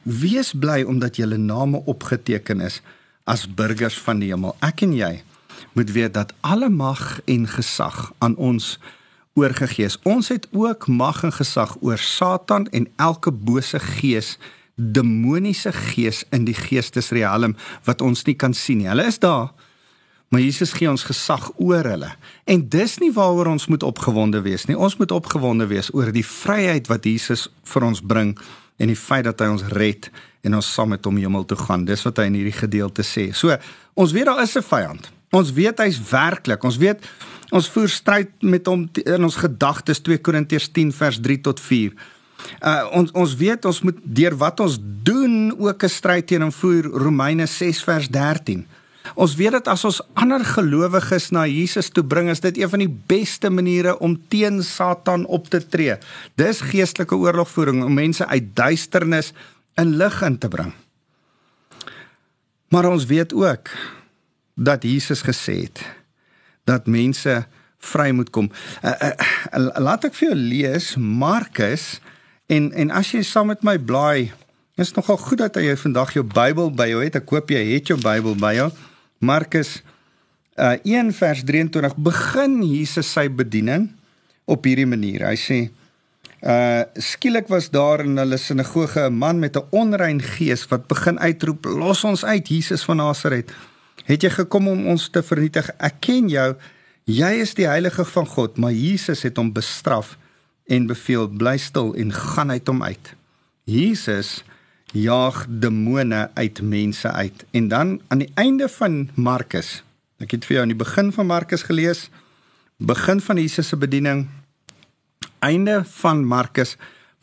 Wees 0.08 0.54
bly 0.56 0.82
omdat 0.88 1.16
julle 1.20 1.36
name 1.36 1.82
opgeteken 1.84 2.60
is 2.64 2.80
as 3.28 3.44
burgers 3.44 3.98
van 4.00 4.22
die 4.22 4.30
hemel. 4.32 4.54
Ek 4.64 4.80
en 4.86 4.94
jy 4.96 5.18
moet 5.76 5.90
weet 5.92 6.14
dat 6.16 6.32
alle 6.40 6.70
mag 6.72 7.18
en 7.28 7.44
gesag 7.50 8.12
aan 8.24 8.36
ons 8.36 8.78
oorgegee 9.36 9.84
is. 9.84 9.98
Ons 10.08 10.30
het 10.32 10.48
ook 10.56 10.86
mag 10.88 11.20
en 11.28 11.34
gesag 11.34 11.76
oor 11.84 12.00
Satan 12.00 12.66
en 12.72 12.88
elke 12.96 13.30
bose 13.30 13.78
gees, 13.78 14.38
demoniese 14.74 15.72
gees 15.76 16.24
in 16.32 16.46
die 16.48 16.56
geestesriem 16.56 17.56
wat 17.84 18.00
ons 18.00 18.24
nie 18.24 18.36
kan 18.38 18.54
sien 18.56 18.80
nie. 18.80 18.88
Hulle 18.88 19.10
is 19.12 19.20
daar. 19.20 19.52
Maar 20.28 20.40
Jesus 20.40 20.72
gee 20.76 20.88
ons 20.90 21.04
gesag 21.08 21.50
oor 21.56 21.84
hulle. 21.84 22.10
En 22.44 22.64
dis 22.68 22.96
nie 23.00 23.12
waaroor 23.12 23.52
ons 23.52 23.66
moet 23.66 23.82
opgewonde 23.82 24.40
wees 24.44 24.64
nie. 24.68 24.76
Ons 24.76 24.96
moet 24.96 25.12
opgewonde 25.12 25.68
wees 25.68 25.92
oor 25.92 26.12
die 26.12 26.24
vryheid 26.24 26.88
wat 26.88 27.04
Jesus 27.04 27.48
vir 27.64 27.86
ons 27.88 28.00
bring 28.00 28.34
en 28.78 28.90
die 28.90 28.98
feit 28.98 29.26
dat 29.26 29.40
hy 29.40 29.50
ons 29.52 29.66
red 29.74 30.10
en 30.46 30.54
ons 30.54 30.72
saam 30.74 30.94
met 30.94 31.04
hom 31.04 31.16
hemel 31.18 31.44
toe 31.44 31.58
gaan. 31.58 31.84
Dis 31.84 32.04
wat 32.06 32.20
hy 32.22 32.28
in 32.30 32.38
hierdie 32.38 32.56
gedeelte 32.56 33.04
sê. 33.06 33.28
So, 33.34 33.56
ons 33.98 34.14
weet 34.14 34.30
daar 34.30 34.42
is 34.42 34.56
'n 34.56 34.62
vyand. 34.62 35.10
Ons 35.30 35.52
weet 35.52 35.78
hy's 35.78 35.98
werklik. 36.10 36.64
Ons 36.64 36.78
weet 36.80 37.04
ons 37.50 37.68
voer 37.68 37.88
stryd 37.88 38.30
met 38.40 38.66
hom 38.66 38.88
in 39.04 39.24
ons 39.24 39.36
gedagtes 39.36 40.00
2 40.00 40.18
Korintiërs 40.18 40.68
10 40.72 40.92
vers 40.92 41.18
3 41.20 41.40
tot 41.40 41.60
4. 41.60 41.92
Uh 42.62 42.84
ons 42.92 43.12
ons 43.12 43.34
weet 43.36 43.64
ons 43.64 43.80
moet 43.82 43.98
deur 44.04 44.36
wat 44.36 44.60
ons 44.60 44.78
doen 44.80 45.52
ook 45.58 45.84
'n 45.84 45.88
stryd 45.88 46.26
teen 46.26 46.42
hom 46.42 46.52
voer 46.52 46.84
Romeine 46.84 47.46
6 47.46 47.82
vers 47.82 48.08
13. 48.08 48.66
Ons 49.14 49.36
weet 49.38 49.54
dat 49.58 49.68
as 49.72 49.84
ons 49.88 50.00
ander 50.18 50.44
gelowiges 50.44 51.30
na 51.34 51.46
Jesus 51.48 51.88
toe 51.94 52.04
bring, 52.04 52.30
is 52.32 52.42
dit 52.44 52.58
een 52.58 52.70
van 52.72 52.82
die 52.82 52.90
beste 52.90 53.50
maniere 53.50 53.96
om 54.04 54.16
teen 54.28 54.62
Satan 54.62 55.26
op 55.26 55.48
te 55.48 55.60
tree. 55.62 55.96
Dis 56.40 56.60
geestelike 56.60 57.16
oorlogvoering 57.16 57.84
om 57.84 57.94
mense 57.94 58.26
uit 58.26 58.50
duisternis 58.56 59.32
in 59.78 59.96
lig 59.96 60.22
in 60.22 60.38
te 60.38 60.48
bring. 60.48 60.72
Maar 62.68 62.90
ons 62.90 63.06
weet 63.08 63.32
ook 63.32 63.70
dat 64.54 64.82
Jesus 64.82 65.22
gesê 65.24 65.62
het 65.64 65.80
dat 66.68 66.86
mense 66.86 67.46
vry 67.78 68.10
moet 68.10 68.30
kom. 68.30 68.50
Uh, 68.82 68.90
uh, 68.90 69.12
uh, 69.54 69.78
laat 69.80 70.04
ek 70.04 70.16
vir 70.18 70.28
jou 70.28 70.36
lees 70.36 70.90
Markus 70.98 72.00
en 72.50 72.68
en 72.76 72.92
as 72.92 73.14
jy 73.14 73.22
saam 73.24 73.48
met 73.52 73.64
my 73.64 73.78
blaai, 73.78 74.32
is 74.78 74.92
nogal 74.96 75.18
goed 75.20 75.40
dat 75.40 75.56
jy 75.58 75.74
vandag 75.78 76.12
jou 76.14 76.24
Bybel 76.26 76.70
by 76.74 76.88
jou 76.92 77.00
het. 77.02 77.16
Ek 77.18 77.32
hoop 77.34 77.50
jy 77.50 77.62
het 77.72 77.90
jou 77.90 77.98
Bybel 78.02 78.36
by 78.38 78.52
jou. 78.58 78.68
Markus 79.18 79.82
uh 80.58 80.74
1 80.82 81.12
vers 81.14 81.44
23 81.44 81.94
begin 81.96 82.62
Jesus 82.66 83.12
sy 83.12 83.28
bediening 83.30 83.88
op 84.44 84.64
hierdie 84.66 84.88
manier. 84.88 85.28
Hy 85.28 85.36
sê 85.38 85.58
uh 86.42 86.82
skielik 86.98 87.50
was 87.50 87.70
daar 87.70 88.04
in 88.06 88.18
hulle 88.18 88.38
sinagoge 88.38 89.06
'n 89.06 89.14
man 89.14 89.38
met 89.38 89.56
'n 89.56 89.66
onrein 89.70 90.22
gees 90.22 90.66
wat 90.70 90.88
begin 90.88 91.18
uitroep: 91.18 91.64
"Los 91.64 92.04
ons 92.04 92.24
uit, 92.24 92.48
Jesus 92.48 92.84
van 92.84 92.96
Nasaret. 92.96 93.50
Het 94.04 94.22
jy 94.22 94.30
gekom 94.30 94.68
om 94.68 94.86
ons 94.86 95.08
te 95.08 95.22
vernietig? 95.22 95.70
Ek 95.78 96.00
ken 96.00 96.28
jou." 96.28 96.56
Jy 97.08 97.40
is 97.40 97.54
die 97.56 97.64
heilige 97.64 98.04
van 98.04 98.26
God, 98.26 98.58
maar 98.58 98.72
Jesus 98.72 99.22
het 99.24 99.38
hom 99.40 99.48
bestraf 99.52 100.18
en 100.68 100.86
beveel 100.86 101.28
bly 101.28 101.56
stil 101.56 101.94
en 101.96 102.12
gaan 102.12 102.50
uit 102.50 102.68
hom 102.68 102.82
uit. 102.82 103.14
Jesus 103.64 104.44
jaag 104.92 105.46
demone 105.48 106.30
uit 106.34 106.62
mense 106.62 107.10
uit. 107.10 107.44
En 107.50 107.68
dan 107.68 108.00
aan 108.08 108.18
die 108.18 108.30
einde 108.34 108.68
van 108.68 109.10
Markus. 109.14 109.82
Ek 110.18 110.30
het 110.30 110.46
vir 110.48 110.58
jou 110.58 110.62
aan 110.64 110.72
die 110.72 110.78
begin 110.78 111.12
van 111.12 111.26
Markus 111.26 111.62
gelees. 111.62 112.08
Begin 112.76 113.20
van 113.20 113.36
Jesus 113.36 113.68
se 113.68 113.76
bediening. 113.76 114.26
Einde 115.38 115.82
van 115.84 116.24
Markus 116.24 116.76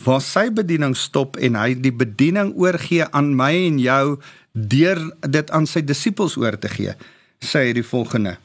waar 0.04 0.22
sy 0.22 0.50
bediening 0.52 0.96
stop 0.98 1.38
en 1.40 1.56
hy 1.56 1.72
die 1.80 1.94
bediening 1.96 2.52
oorgee 2.60 3.06
aan 3.16 3.32
my 3.36 3.54
en 3.68 3.78
jou 3.80 4.18
deur 4.52 5.00
dit 5.24 5.52
aan 5.56 5.68
sy 5.68 5.82
disippels 5.84 6.36
oor 6.38 6.58
te 6.60 6.72
gee. 6.72 6.96
Sê 7.40 7.70
hy 7.70 7.78
die 7.78 7.86
volgende: 7.88 8.36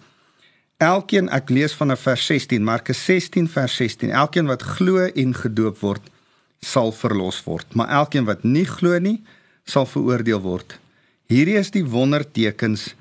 Elkeen 0.78 1.28
ek 1.34 1.50
lees 1.50 1.74
van 1.74 1.96
vers 1.96 2.26
16 2.26 2.64
Markus 2.64 3.02
16 3.04 3.48
vers 3.50 3.74
16 3.76 4.10
Elkeen 4.10 4.46
wat 4.46 4.62
glo 4.62 5.10
en 5.10 5.34
gedoop 5.34 5.82
word 5.82 6.06
sal 6.60 6.92
verlos 6.92 7.40
word. 7.44 7.66
Maar 7.74 7.88
elkeen 8.04 8.28
wat 8.28 8.44
nie 8.44 8.66
glo 8.68 8.98
nie 8.98 9.20
sal 9.64 9.86
veroordeel 9.86 10.40
word. 10.44 10.78
Hierdie 11.30 11.58
is 11.60 11.70
die 11.70 11.84
wondertekens 11.86 12.94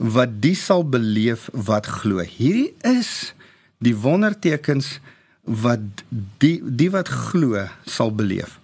wat 0.00 0.40
die 0.40 0.54
sal 0.56 0.84
beleef 0.84 1.48
wat 1.52 1.88
glo. 2.00 2.24
Hierdie 2.24 2.72
is 2.86 3.32
die 3.80 3.96
wondertekens 3.96 4.98
wat 5.44 6.04
die 6.42 6.58
die 6.62 6.90
wat 6.92 7.08
glo 7.08 7.66
sal 7.88 8.12
beleef. 8.12 8.58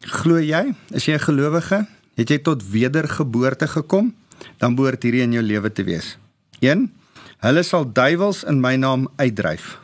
Glo 0.00 0.40
jy? 0.40 0.74
Is 0.90 1.06
jy 1.06 1.14
'n 1.14 1.26
gelowige? 1.28 1.86
Het 2.16 2.28
jy 2.28 2.38
tot 2.38 2.62
wedergeboorte 2.70 3.68
gekom? 3.68 4.14
Dan 4.58 4.74
behoort 4.74 5.02
hierdie 5.02 5.22
in 5.22 5.32
jou 5.32 5.42
lewe 5.42 5.72
te 5.72 5.84
wees. 5.84 6.16
1 6.60 6.90
Hulle 7.40 7.62
sal 7.62 7.86
duiwels 7.92 8.44
in 8.44 8.60
my 8.60 8.76
naam 8.76 9.08
uitdryf. 9.16 9.78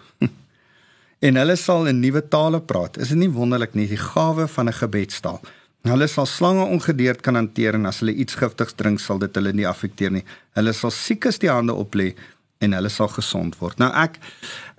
En 1.18 1.36
hulle 1.40 1.56
sal 1.56 1.86
in 1.88 2.00
nuwe 2.00 2.22
tale 2.28 2.60
praat. 2.60 2.98
Is 3.00 3.08
dit 3.08 3.18
nie 3.18 3.32
wonderlik 3.32 3.74
nie 3.74 3.88
die 3.88 4.00
gawe 4.00 4.48
van 4.48 4.68
'n 4.68 4.72
gebedstaal? 4.72 5.40
Hulle 5.86 6.06
sal 6.06 6.26
slange 6.26 6.64
ongedeerd 6.64 7.20
kan 7.20 7.34
hanteer 7.34 7.74
en 7.74 7.86
as 7.86 8.00
hulle 8.00 8.14
iets 8.14 8.34
giftigs 8.34 8.74
drink 8.74 9.00
sal 9.00 9.18
dit 9.18 9.34
hulle 9.34 9.52
nie 9.52 9.66
affekteer 9.66 10.10
nie. 10.10 10.24
Hulle 10.54 10.72
sal 10.72 10.90
siekes 10.90 11.38
die 11.38 11.50
hande 11.50 11.72
oplê 11.72 12.14
en 12.58 12.72
hulle 12.72 12.88
sal 12.88 13.08
gesond 13.08 13.58
word. 13.60 13.78
Nou 13.78 13.92
ek 13.94 14.18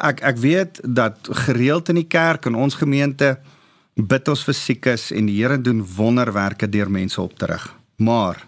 ek 0.04 0.22
ek 0.22 0.38
weet 0.38 0.82
dat 0.84 1.30
gereeld 1.46 1.90
in 1.90 2.02
die 2.02 2.10
kerk 2.10 2.46
en 2.46 2.56
ons 2.56 2.76
gemeente 2.76 3.38
bid 3.96 4.28
ons 4.28 4.44
vir 4.44 4.54
siekes 4.54 5.12
en 5.12 5.26
die 5.26 5.40
Here 5.40 5.58
doen 5.58 5.82
wonderwerke 5.82 6.70
deur 6.70 6.90
mense 6.90 7.22
op 7.22 7.38
te 7.38 7.46
rig. 7.46 7.74
Maar 7.98 8.44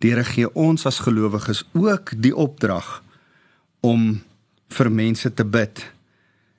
die 0.00 0.10
Here 0.10 0.24
gee 0.24 0.50
ons 0.54 0.86
as 0.86 1.00
gelowiges 1.06 1.64
ook 1.72 2.12
die 2.16 2.34
opdrag 2.34 3.02
om 3.80 4.20
vir 4.68 4.90
mense 4.90 5.30
te 5.34 5.44
bid 5.44 5.84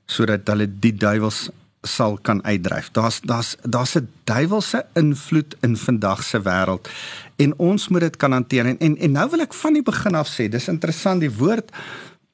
sodat 0.05 0.47
hulle 0.47 0.67
die 0.67 0.95
duiwels 0.95 1.49
sal 1.83 2.17
kan 2.21 2.39
uitdryf. 2.43 2.91
Daar's 2.95 3.19
daar's 3.21 3.55
daar's 3.63 3.95
'n 3.95 4.07
duiwelse 4.23 4.85
invloed 4.93 5.55
in 5.61 5.77
vandag 5.77 6.23
se 6.23 6.39
wêreld 6.41 6.89
en 7.35 7.57
ons 7.57 7.87
moet 7.87 8.01
dit 8.01 8.17
kan 8.17 8.31
hanteer 8.31 8.65
en, 8.65 8.79
en 8.79 8.97
en 8.97 9.11
nou 9.11 9.29
wil 9.29 9.41
ek 9.41 9.53
van 9.53 9.73
die 9.73 9.83
begin 9.83 10.15
af 10.15 10.27
sê, 10.27 10.49
dis 10.49 10.67
interessant 10.67 11.19
die 11.19 11.31
woord 11.31 11.71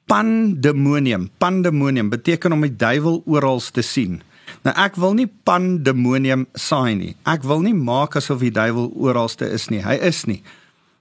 pandemonium. 0.06 1.30
Pandemonium 1.38 2.08
beteken 2.08 2.52
om 2.52 2.60
die 2.60 2.76
duiwel 2.76 3.22
oral 3.26 3.60
te 3.60 3.82
sien. 3.82 4.22
Nou 4.66 4.74
ek 4.76 4.98
wil 5.00 5.14
nie 5.14 5.28
pandemonium 5.46 6.46
saai 6.58 6.94
nie. 6.98 7.12
Ek 7.28 7.46
wil 7.46 7.62
nie 7.64 7.76
maak 7.76 8.16
asof 8.18 8.42
die 8.42 8.54
duiwel 8.54 8.90
oralste 8.98 9.48
is 9.50 9.68
nie. 9.70 9.82
Hy 9.84 9.94
is 10.10 10.24
nie. 10.26 10.42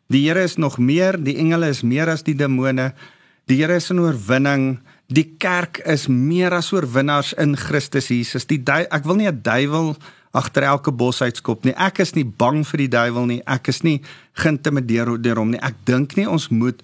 Die 0.10 0.24
Here 0.28 0.44
is 0.44 0.58
nog 0.58 0.78
meer, 0.78 1.18
die 1.22 1.38
engele 1.38 1.70
is 1.70 1.84
meer 1.86 2.10
as 2.10 2.24
die 2.26 2.38
demone. 2.38 2.94
Die 3.50 3.60
Here 3.62 3.76
is 3.78 3.90
in 3.94 4.00
oorwinning. 4.00 4.80
Die 5.10 5.26
kerk 5.42 5.80
is 5.90 6.06
meer 6.08 6.54
as 6.54 6.70
oorwinnaars 6.74 7.34
in 7.42 7.56
Christus 7.58 8.12
Jesus. 8.14 8.46
Die 8.46 8.62
du 8.62 8.86
ek 8.86 9.06
wil 9.06 9.18
nie 9.18 9.28
'n 9.28 9.42
duiwel 9.42 9.96
agter 10.32 10.64
elke 10.64 10.92
bos 10.92 11.22
uitskop 11.22 11.66
nie. 11.66 11.74
Ek 11.74 12.00
is 12.00 12.14
nie 12.14 12.26
bang 12.26 12.64
vir 12.68 12.78
die 12.78 12.88
duiwel 12.88 13.26
nie. 13.26 13.42
Ek 13.48 13.68
is 13.68 13.82
nie 13.82 14.02
geïntimideer 14.38 15.18
deur 15.22 15.36
hom 15.42 15.52
nie. 15.52 15.62
Ek 15.62 15.74
dink 15.86 16.16
nie 16.16 16.30
ons 16.30 16.50
moet 16.50 16.84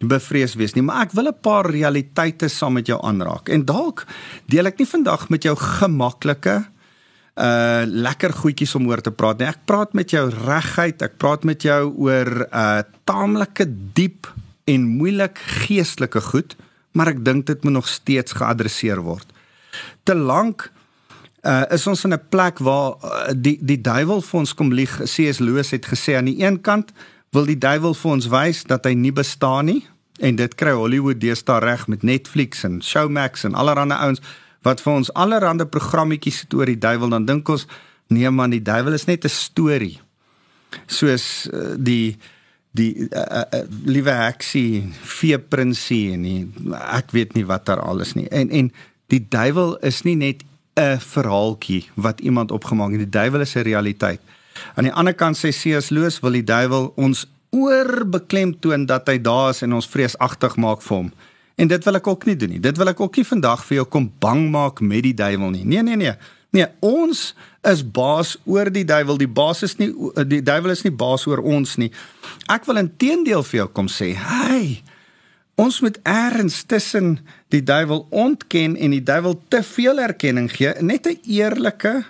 bevrees 0.00 0.56
wees 0.56 0.74
nie, 0.74 0.82
maar 0.82 1.02
ek 1.02 1.12
wil 1.12 1.28
'n 1.28 1.40
paar 1.42 1.68
realiteite 1.68 2.48
saam 2.48 2.72
met 2.72 2.86
jou 2.86 2.98
aanraak. 3.02 3.48
En 3.48 3.64
dalk 3.64 4.06
deel 4.48 4.66
ek 4.66 4.78
nie 4.78 4.86
vandag 4.86 5.28
met 5.28 5.42
jou 5.42 5.56
gemaklike 5.56 6.64
uh 7.36 7.84
lekker 7.86 8.32
goedjies 8.32 8.74
om 8.74 8.88
oor 8.88 9.00
te 9.00 9.10
praat 9.10 9.38
nie. 9.38 9.48
Ek 9.48 9.64
praat 9.66 9.92
met 9.94 10.10
jou 10.10 10.28
regheid. 10.28 11.02
Ek 11.02 11.18
praat 11.18 11.44
met 11.44 11.62
jou 11.62 11.92
oor 11.96 12.48
uh, 12.52 12.82
taamlike 13.04 13.66
diep 13.94 14.26
en 14.64 14.84
moeilik 14.84 15.38
geestelike 15.38 16.20
goed, 16.20 16.56
maar 16.92 17.12
ek 17.14 17.24
dink 17.24 17.46
dit 17.46 17.64
moet 17.64 17.72
nog 17.72 17.88
steeds 17.88 18.32
geadresseer 18.32 19.00
word. 19.00 19.26
Te 20.02 20.14
lank 20.14 20.70
uh, 21.42 21.62
is 21.70 21.86
ons 21.86 22.04
in 22.04 22.12
'n 22.12 22.28
plek 22.28 22.58
waar 22.58 22.96
uh, 23.04 23.32
die 23.36 23.58
die 23.60 23.80
duiwel 23.80 24.20
vir 24.20 24.38
ons 24.40 24.54
kom 24.54 24.72
lieg. 24.72 25.00
C.S. 25.04 25.38
Lewis 25.38 25.70
het 25.70 25.86
gesê 25.86 26.16
aan 26.16 26.28
die 26.30 26.42
een 26.42 26.60
kant 26.60 26.92
wil 27.30 27.46
die 27.46 27.58
duiwel 27.58 27.94
vir 27.94 28.10
ons 28.10 28.28
wys 28.28 28.64
dat 28.66 28.84
hy 28.84 28.94
nie 28.98 29.12
bestaan 29.12 29.70
nie 29.70 29.86
en 30.20 30.36
dit 30.36 30.54
kry 30.54 30.72
Hollywood 30.76 31.20
deesdae 31.20 31.60
reg 31.62 31.86
met 31.88 32.02
Netflix 32.02 32.64
en 32.64 32.82
Showmax 32.82 33.44
en 33.44 33.54
allerlei 33.54 33.96
ouens 33.96 34.20
wat 34.66 34.82
vir 34.84 34.92
ons 34.92 35.12
allerlei 35.14 35.64
programmetjies 35.64 36.42
het 36.44 36.54
oor 36.54 36.66
die 36.66 36.78
duiwel 36.78 37.08
dan 37.08 37.24
dink 37.24 37.48
ons 37.48 37.66
nee 38.08 38.30
man 38.30 38.50
die 38.50 38.62
duiwel 38.62 38.98
is 38.98 39.06
net 39.06 39.24
'n 39.24 39.28
storie 39.28 40.00
soos 40.86 41.48
uh, 41.52 41.74
die 41.78 42.18
die 42.78 43.08
uh, 43.10 43.42
uh, 43.42 43.62
liewe 43.84 44.12
heksie 44.14 44.84
veeprinsie 45.02 46.12
en 46.14 46.22
nie, 46.22 46.40
ek 46.94 47.10
weet 47.16 47.34
nie 47.34 47.46
wat 47.48 47.66
daar 47.66 47.82
alles 47.82 48.14
nie. 48.14 48.28
En 48.28 48.50
en 48.50 48.70
die 49.10 49.22
duiwel 49.28 49.76
is 49.86 50.02
nie 50.06 50.16
net 50.16 50.44
'n 50.78 50.98
verhaaltjie 50.98 51.88
wat 51.94 52.20
iemand 52.20 52.50
opgemaak 52.50 52.90
het. 52.90 52.98
Die 52.98 53.18
duiwel 53.18 53.40
is 53.40 53.54
'n 53.54 53.66
realiteit. 53.66 54.20
Aan 54.74 54.84
die 54.84 54.92
ander 54.92 55.14
kant 55.14 55.36
sê 55.36 55.50
C.S. 55.50 55.90
Lewis 55.90 56.20
wil 56.20 56.32
die 56.32 56.44
duiwel 56.44 56.92
ons 56.96 57.26
oorbeklemtoon 57.50 58.86
dat 58.86 59.08
hy 59.08 59.20
daar 59.20 59.50
is 59.50 59.62
en 59.62 59.72
ons 59.72 59.88
vreesagtig 59.88 60.56
maak 60.56 60.82
vir 60.82 60.96
hom. 60.96 61.12
En 61.60 61.68
dit 61.68 61.84
wil 61.84 61.94
ek 61.94 62.06
ook 62.06 62.24
nie 62.24 62.36
doen 62.36 62.48
nie. 62.48 62.60
Dit 62.60 62.76
wil 62.76 62.88
ek 62.88 63.00
ook 63.00 63.16
nie 63.16 63.26
vandag 63.26 63.64
vir 63.66 63.80
jou 63.80 63.86
kom 63.86 64.12
bang 64.18 64.50
maak 64.50 64.80
met 64.80 65.02
die 65.02 65.14
duiwel 65.14 65.50
nie. 65.50 65.64
Nee 65.64 65.82
nee 65.82 65.96
nee. 65.96 66.14
Nee, 66.50 66.66
ons 66.82 67.34
is 67.62 67.82
baas 67.86 68.34
oor 68.44 68.70
die 68.74 68.84
duiwel. 68.84 69.20
Die 69.20 69.30
baas 69.30 69.62
is 69.62 69.76
nie 69.78 69.90
die 70.26 70.42
duiwel 70.42 70.74
is 70.74 70.82
nie 70.82 70.94
baas 70.94 71.26
oor 71.30 71.42
ons 71.46 71.76
nie. 71.78 71.90
Ek 72.50 72.66
wil 72.66 72.80
intedeel 72.82 73.44
vir 73.46 73.62
jou 73.62 73.68
kom 73.76 73.90
sê, 73.90 74.12
hey, 74.18 74.80
ons 75.60 75.80
moet 75.84 75.98
eers 76.08 76.62
tussen 76.66 77.18
die 77.54 77.62
duiwel 77.62 78.06
ontken 78.10 78.74
en 78.76 78.96
die 78.96 79.04
duiwel 79.04 79.36
te 79.52 79.62
veel 79.66 80.02
erkenning 80.02 80.48
gee, 80.50 80.74
net 80.82 81.06
'n 81.06 81.20
eerlike 81.22 82.04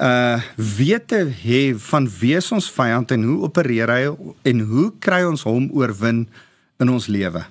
uh 0.00 0.40
wete 0.56 1.28
hê 1.44 1.76
van 1.76 2.08
wie 2.20 2.36
ons 2.36 2.70
vyand 2.70 3.10
en 3.10 3.22
hoe 3.22 3.42
opereer 3.44 3.88
hy 3.88 4.04
en 4.42 4.60
hoe 4.60 4.92
kry 4.98 5.24
ons 5.24 5.42
hom 5.42 5.70
oorwin 5.72 6.28
in 6.80 6.88
ons 6.88 7.06
lewe. 7.06 7.44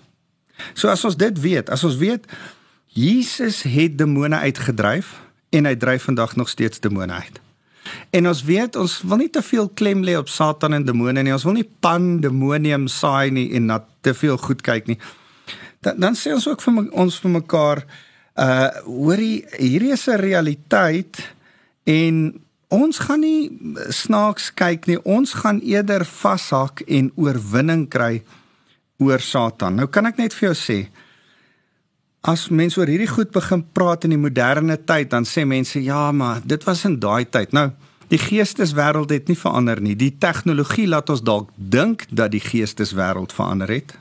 So 0.74 0.90
as 0.90 1.06
ons 1.06 1.16
dit 1.16 1.40
weet, 1.40 1.70
as 1.70 1.84
ons 1.84 1.98
weet 1.98 2.26
Jesus 2.90 3.62
het 3.62 3.98
demone 3.98 4.36
uitgedryf, 4.36 5.29
en 5.50 5.66
hy 5.66 5.76
dryf 5.76 6.04
vandag 6.04 6.36
nog 6.36 6.50
steeds 6.50 6.80
demone 6.80 7.14
uit. 7.14 7.40
En 8.10 8.28
ons 8.28 8.44
weet 8.44 8.76
ons 8.76 9.00
wil 9.02 9.22
nie 9.24 9.30
te 9.34 9.42
veel 9.42 9.70
klem 9.70 10.04
lê 10.06 10.16
op 10.18 10.30
Satan 10.30 10.74
en 10.78 10.86
demone 10.86 11.24
nie. 11.24 11.34
Ons 11.34 11.46
wil 11.48 11.58
nie 11.60 11.70
pandemonium 11.82 12.88
saai 12.92 13.32
nie 13.34 13.48
en 13.58 13.70
na 13.72 13.80
te 14.06 14.14
veel 14.14 14.38
goed 14.38 14.62
kyk 14.66 14.92
nie. 14.92 15.00
Dan 15.86 16.00
dan 16.00 16.18
sê 16.20 16.34
ons 16.36 16.48
ook 16.48 16.62
vir 16.62 16.76
my, 16.76 16.86
ons 16.92 17.20
vir 17.24 17.36
mekaar 17.40 17.84
uh 18.40 18.70
hoorie 18.86 19.46
hierdie 19.58 19.94
is 19.96 20.08
'n 20.08 20.22
realiteit 20.22 21.20
en 21.84 22.42
ons 22.70 23.00
gaan 23.00 23.20
nie 23.20 23.50
snaaks 23.90 24.54
kyk 24.54 24.86
nie. 24.88 25.00
Ons 25.04 25.34
gaan 25.34 25.60
eerder 25.60 26.06
vashak 26.06 26.82
en 26.88 27.12
oorwinning 27.16 27.88
kry 27.90 28.24
oor 29.00 29.20
Satan. 29.20 29.76
Nou 29.76 29.88
kan 29.88 30.06
ek 30.06 30.18
net 30.18 30.34
vir 30.34 30.54
jou 30.54 30.56
sê, 30.56 30.90
as 32.22 32.50
mense 32.50 32.80
oor 32.80 32.90
hierdie 32.92 33.10
goed 33.10 33.32
begin 33.32 33.64
praat 33.74 34.04
in 34.04 34.16
die 34.16 34.20
moderne 34.20 34.76
tyd, 34.78 35.10
dan 35.12 35.26
sê 35.26 35.46
mense 35.48 35.80
ja, 35.84 36.12
maar 36.12 36.42
dit 36.44 36.64
was 36.68 36.84
in 36.86 37.00
daai 37.00 37.26
tyd. 37.30 37.54
Nou, 37.56 37.70
die 38.10 38.20
geesteswêreld 38.20 39.12
het 39.14 39.30
nie 39.30 39.38
verander 39.38 39.80
nie. 39.82 39.96
Die 39.96 40.12
tegnologie 40.18 40.88
laat 40.90 41.10
ons 41.14 41.24
dalk 41.24 41.52
dink 41.56 42.08
dat 42.10 42.34
die 42.34 42.42
geesteswêreld 42.44 43.34
verander 43.36 43.70
het. 43.70 43.94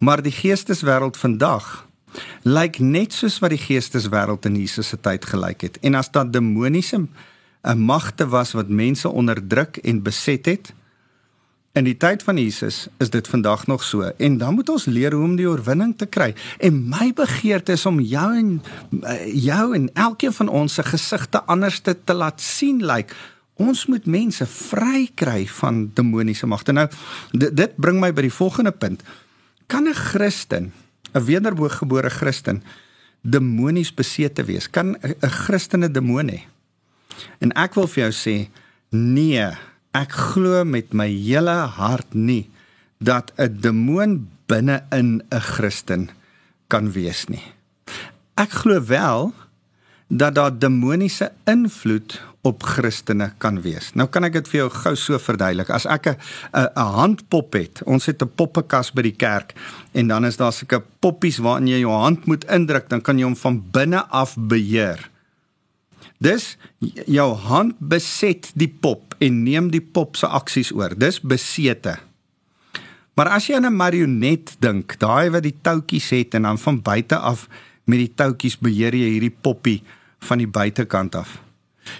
Maar 0.00 0.22
die 0.24 0.32
geesteswêreld 0.32 1.20
vandag 1.20 1.86
lyk 2.42 2.80
net 2.80 3.12
soos 3.14 3.38
wat 3.42 3.52
die 3.52 3.60
geesteswêreld 3.60 4.48
in 4.48 4.56
Jesus 4.58 4.88
se 4.90 4.98
tyd 4.98 5.28
gelyk 5.28 5.68
het. 5.68 5.76
En 5.84 5.94
as 5.94 6.10
daar 6.10 6.30
demoniese 6.30 6.96
'n 6.96 7.08
eh, 7.62 7.74
magte 7.74 8.26
was 8.28 8.52
wat 8.52 8.68
mense 8.68 9.08
onderdruk 9.08 9.76
en 9.76 10.02
beset 10.02 10.46
het, 10.46 10.72
in 11.72 11.86
die 11.86 11.96
tyd 11.96 12.22
van 12.26 12.38
Jesus 12.38 12.88
is 12.98 13.10
dit 13.10 13.28
vandag 13.28 13.66
nog 13.66 13.84
so. 13.84 14.10
En 14.18 14.38
dan 14.38 14.54
moet 14.54 14.68
ons 14.68 14.84
leer 14.90 15.14
hoe 15.14 15.24
om 15.24 15.36
die 15.38 15.48
oorwinning 15.48 15.94
te 15.96 16.06
kry. 16.06 16.34
En 16.58 16.88
my 16.88 17.12
begeerte 17.14 17.72
is 17.72 17.86
om 17.86 18.00
jou 18.00 18.28
en 18.36 18.62
eh, 19.02 19.44
jou 19.44 19.74
en 19.74 19.90
elkeen 19.94 20.32
van 20.32 20.48
ons 20.48 20.74
se 20.74 20.82
gesigte 20.82 21.42
anders 21.46 21.80
te, 21.80 21.94
te 22.04 22.14
laat 22.14 22.40
sien 22.40 22.82
lyk. 22.82 23.10
Like, 23.10 23.14
ons 23.60 23.86
moet 23.92 24.06
mense 24.08 24.46
vry 24.46 25.06
kry 25.14 25.44
van 25.60 25.84
demoniese 25.94 26.48
magte. 26.48 26.72
Nou 26.72 26.88
dit, 27.32 27.50
dit 27.56 27.76
bring 27.76 28.00
my 28.00 28.12
by 28.16 28.24
die 28.26 28.34
volgende 28.34 28.72
punt. 28.72 29.04
Kan 29.68 29.88
'n 29.88 29.94
Christen 29.94 30.72
'n 31.14 31.24
wedergebore 31.24 32.10
Christen 32.10 32.62
demonies 33.22 33.94
besete 33.94 34.44
wees? 34.44 34.70
Kan 34.70 34.96
'n 34.96 35.30
Christen 35.30 35.84
'n 35.84 35.92
demoon 35.92 36.28
hê? 36.28 36.40
En 37.38 37.52
ek 37.52 37.74
wil 37.74 37.86
vir 37.86 38.10
jou 38.10 38.12
sê, 38.12 38.48
nee, 38.90 39.46
ek 39.96 40.12
glo 40.12 40.64
met 40.64 40.94
my 40.94 41.08
hele 41.10 41.56
hart 41.76 42.14
nie 42.14 42.48
dat 42.98 43.32
'n 43.38 43.60
demoon 43.60 44.28
binne 44.46 44.82
in 44.90 45.22
'n 45.30 45.40
Christen 45.40 46.10
kan 46.68 46.92
wees 46.92 47.26
nie. 47.28 47.42
Ek 48.36 48.50
glo 48.50 48.84
wel 48.84 49.32
dat 50.08 50.34
daar 50.34 50.58
demoniese 50.58 51.32
invloed 51.46 52.20
op 52.42 52.62
Christene 52.62 53.32
kan 53.38 53.60
wees. 53.60 53.92
Nou 53.94 54.08
kan 54.08 54.24
ek 54.24 54.32
dit 54.32 54.48
vir 54.48 54.58
jou 54.62 54.70
gou 54.70 54.94
so 54.96 55.18
verduidelik. 55.18 55.70
As 55.70 55.86
ek 55.86 56.06
'n 56.06 56.16
'n 56.52 56.70
handpop 56.74 57.52
het, 57.52 57.82
ons 57.84 58.06
het 58.06 58.22
'n 58.22 58.32
poppekas 58.34 58.92
by 58.92 59.02
die 59.02 59.16
kerk 59.16 59.54
en 59.92 60.08
dan 60.08 60.24
is 60.24 60.36
daar 60.36 60.52
sulke 60.52 60.82
poppies 61.00 61.38
waarin 61.38 61.68
jy 61.68 61.80
jou 61.80 61.92
hand 61.92 62.26
moet 62.26 62.44
indruk, 62.44 62.88
dan 62.88 63.00
kan 63.00 63.18
jy 63.18 63.24
hom 63.24 63.36
van 63.36 63.64
binne 63.70 64.06
af 64.08 64.36
beheer. 64.38 65.10
Dis 66.18 66.56
jou 67.06 67.34
hand 67.34 67.76
beset 67.78 68.50
die 68.54 68.68
pop 68.68 69.14
en 69.18 69.42
neem 69.44 69.70
die 69.70 69.80
pop 69.80 70.16
se 70.16 70.26
aksies 70.26 70.72
oor. 70.72 70.94
Dis 70.96 71.20
besete. 71.20 71.98
Maar 73.14 73.34
as 73.36 73.46
jy 73.46 73.56
aan 73.56 73.66
'n 73.66 73.76
marionet 73.76 74.56
dink, 74.60 74.98
daai 74.98 75.30
wat 75.30 75.42
die 75.42 75.56
touwtjies 75.62 76.10
het 76.10 76.34
en 76.34 76.42
dan 76.42 76.58
van 76.58 76.82
buite 76.82 77.16
af 77.16 77.48
met 77.84 77.98
die 77.98 78.14
touwtjies 78.14 78.58
beheer 78.58 78.94
jy 78.94 79.10
hierdie 79.18 79.36
poppie 79.40 79.82
van 80.18 80.38
die 80.38 80.48
buitekant 80.48 81.14
af. 81.14 81.40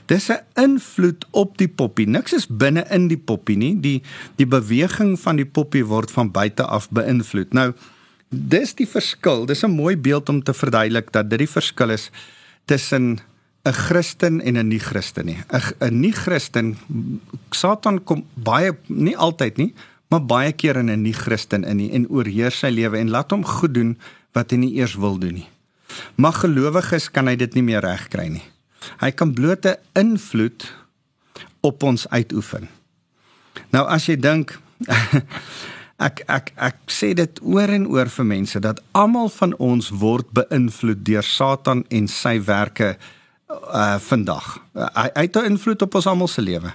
Dis 0.07 0.29
'n 0.29 0.45
invloed 0.55 1.27
op 1.31 1.59
die 1.59 1.69
poppie. 1.69 2.07
Niks 2.07 2.33
is 2.33 2.47
binne 2.47 2.85
in 2.91 3.09
die 3.09 3.19
poppie 3.19 3.57
nie. 3.57 3.81
Die 3.81 4.03
die 4.37 4.47
beweging 4.47 5.21
van 5.21 5.37
die 5.37 5.47
poppie 5.47 5.85
word 5.85 6.11
van 6.11 6.31
buite 6.31 6.65
af 6.65 6.89
beïnvloed. 6.91 7.53
Nou, 7.53 7.73
dis 8.29 8.75
die 8.75 8.89
verskil. 8.89 9.47
Dis 9.47 9.65
'n 9.65 9.71
mooi 9.71 9.97
beeld 9.97 10.29
om 10.29 10.43
te 10.43 10.55
verduidelik 10.55 11.13
dat 11.13 11.31
dit 11.31 11.39
die 11.39 11.49
verskil 11.49 11.91
is 11.91 12.11
tussen 12.65 13.19
'n 13.65 13.73
Christen 13.73 14.41
en 14.41 14.57
'n 14.57 14.69
nie-Christen 14.69 15.27
nie. 15.27 15.39
'n 15.81 16.01
nie-Christen 16.01 16.79
Satan 17.51 18.05
kom 18.05 18.25
baie 18.35 18.77
nie 18.87 19.17
altyd 19.17 19.57
nie, 19.57 19.75
maar 20.09 20.25
baie 20.25 20.53
keer 20.53 20.77
in 20.77 20.91
'n 20.91 21.03
nie-Christen 21.03 21.65
in 21.65 21.77
nie, 21.77 21.91
en 21.93 22.09
oorheers 22.09 22.59
sy 22.59 22.71
lewe 22.71 22.99
en 22.99 23.11
laat 23.11 23.31
hom 23.31 23.45
goed 23.45 23.75
doen 23.75 23.99
wat 24.33 24.51
hy 24.51 24.57
nie 24.57 24.75
eers 24.75 24.95
wil 24.95 25.19
doen 25.19 25.35
nie. 25.35 25.49
Maar 26.15 26.33
gelowiges 26.33 27.11
kan 27.11 27.27
hy 27.27 27.37
dit 27.37 27.55
nie 27.55 27.63
meer 27.63 27.81
regkry 27.81 28.29
nie. 28.29 28.47
Hy 29.01 29.11
kan 29.11 29.35
bloot 29.35 29.67
'n 29.67 29.77
invloed 29.95 30.73
op 31.61 31.83
ons 31.83 32.09
uitoefen. 32.09 32.69
Nou 33.71 33.87
as 33.87 34.07
jy 34.07 34.17
dink 34.17 34.59
ek 36.09 36.23
ek 36.29 36.53
ek 36.57 36.77
sê 36.87 37.13
dit 37.15 37.41
oor 37.43 37.69
en 37.69 37.87
oor 37.87 38.09
vir 38.09 38.25
mense 38.25 38.61
dat 38.61 38.81
almal 38.93 39.29
van 39.29 39.55
ons 39.59 39.91
word 39.91 40.31
beïnvloed 40.33 41.05
deur 41.05 41.23
Satan 41.23 41.85
en 41.89 42.09
sy 42.09 42.41
werke 42.41 42.97
uh 43.51 43.99
vandag. 43.99 44.59
Hy, 44.75 45.09
hy 45.15 45.23
het 45.27 45.37
'n 45.37 45.45
invloed 45.45 45.83
op 45.83 45.95
ons 45.95 46.07
almal 46.07 46.29
se 46.29 46.43
lewe. 46.43 46.73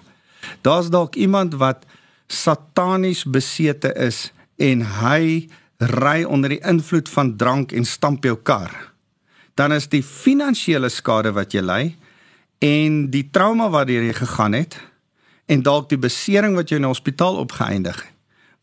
Daar's 0.61 0.89
dalk 0.89 1.15
iemand 1.15 1.53
wat 1.53 1.85
satanies 2.27 3.23
besete 3.23 3.93
is 3.93 4.31
en 4.55 4.81
hy 4.81 5.49
ry 5.77 6.23
onder 6.23 6.49
die 6.49 6.63
invloed 6.63 7.09
van 7.09 7.35
drank 7.35 7.71
en 7.71 7.85
stamp 7.85 8.23
jou 8.23 8.35
kar 8.35 8.93
dan 9.55 9.71
is 9.73 9.88
die 9.88 10.03
finansiële 10.03 10.89
skade 10.91 11.31
wat 11.35 11.53
jy 11.55 11.63
ly 11.63 11.83
en 12.59 13.05
die 13.11 13.23
trauma 13.31 13.69
wat 13.71 13.89
jy 13.89 14.11
gegaan 14.13 14.53
het 14.53 14.75
en 15.47 15.63
dalk 15.63 15.89
die 15.89 15.99
besering 16.01 16.55
wat 16.55 16.69
jy 16.69 16.79
in 16.79 16.88
die 16.88 16.91
hospitaal 16.91 17.39
opgeëindig 17.39 18.01
het 18.03 18.11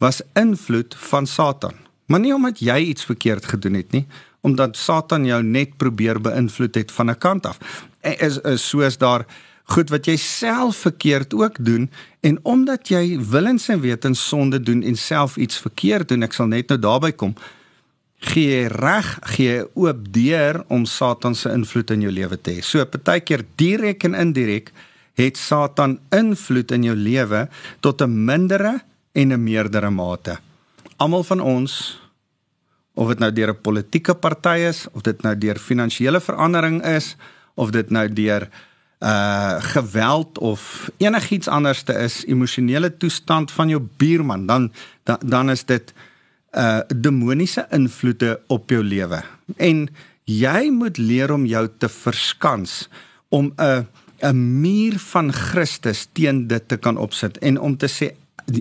was 0.03 0.19
invloed 0.35 0.97
van 0.99 1.27
Satan. 1.31 1.77
Maar 2.11 2.21
nie 2.21 2.33
omdat 2.35 2.59
jy 2.59 2.75
iets 2.91 3.05
verkeerd 3.07 3.45
gedoen 3.47 3.77
het 3.79 3.93
nie, 3.95 4.07
omdat 4.43 4.77
Satan 4.77 5.25
jou 5.27 5.41
net 5.43 5.77
probeer 5.77 6.21
beïnvloed 6.21 6.75
het 6.75 6.93
van 6.93 7.11
'n 7.11 7.19
kant 7.19 7.47
af. 7.47 7.59
Is 8.03 8.39
is 8.39 8.69
soos 8.69 8.99
daar 8.99 9.27
goed 9.65 9.91
wat 9.91 10.07
jy 10.07 10.17
self 10.17 10.77
verkeerd 10.77 11.35
ook 11.35 11.65
doen 11.65 11.91
en 12.21 12.39
omdat 12.43 12.89
jy 12.89 13.19
willens 13.31 13.69
en 13.69 13.81
wetens 13.81 14.29
sonde 14.29 14.61
doen 14.61 14.83
en 14.83 14.97
self 14.97 15.37
iets 15.37 15.57
verkeerd 15.57 16.09
doen, 16.09 16.23
ek 16.23 16.33
sal 16.33 16.47
net 16.47 16.69
nou 16.69 16.79
daarby 16.79 17.13
kom 17.13 17.35
gee 18.23 18.69
reg 18.71 19.19
gee 19.35 19.63
oop 19.75 20.07
deur 20.15 20.63
om 20.71 20.85
Satan 20.87 21.35
se 21.35 21.51
invloed 21.51 21.91
in 21.91 22.07
jou 22.07 22.13
lewe 22.13 22.39
te 22.39 22.57
hê. 22.57 22.63
So 22.63 22.85
partykeer 22.87 23.45
direk 23.59 24.07
en 24.07 24.15
indirek 24.19 24.71
het 25.19 25.37
Satan 25.37 25.99
invloed 26.15 26.73
in 26.73 26.87
jou 26.87 26.97
lewe 26.97 27.49
tot 27.81 28.03
'n 28.03 28.25
mindere 28.25 28.81
en 29.13 29.33
'n 29.33 29.43
meerdere 29.43 29.91
mate. 29.91 30.39
Almal 30.97 31.25
van 31.25 31.41
ons 31.41 32.02
of 32.95 33.09
dit 33.09 33.19
nou 33.19 33.33
deur 33.33 33.49
'n 33.49 33.61
politieke 33.61 34.15
party 34.15 34.59
is 34.69 34.87
of 34.93 35.03
dit 35.03 35.23
nou 35.23 35.39
deur 35.39 35.59
finansiële 35.59 36.21
verandering 36.21 36.85
is 36.85 37.17
of 37.55 37.71
dit 37.71 37.91
nou 37.91 38.09
deur 38.13 38.49
uh 39.03 39.57
geweld 39.59 40.39
of 40.39 40.91
enigiets 40.97 41.49
anderste 41.49 41.93
is 41.93 42.25
emosionele 42.25 42.97
toestand 42.97 43.51
van 43.51 43.69
jou 43.69 43.83
buurman 43.97 44.47
dan 44.47 44.73
dan, 45.03 45.19
dan 45.25 45.51
is 45.51 45.65
dit 45.65 45.93
uh 46.53 46.81
demoniese 46.97 47.67
invloede 47.71 48.41
op 48.47 48.71
jou 48.71 48.83
lewe. 48.85 49.23
En 49.57 49.89
jy 50.25 50.71
moet 50.71 50.99
leer 50.99 51.33
om 51.33 51.47
jou 51.47 51.69
te 51.79 51.89
verskans 51.89 52.89
om 53.29 53.53
'n 53.57 53.87
'n 54.23 54.61
muur 54.61 54.99
van 54.99 55.33
Christus 55.33 56.09
teen 56.13 56.47
dit 56.47 56.69
te 56.69 56.77
kan 56.77 56.97
opsit 56.97 57.39
en 57.39 57.61
om 57.61 57.77
te 57.77 57.89
sê 57.89 58.15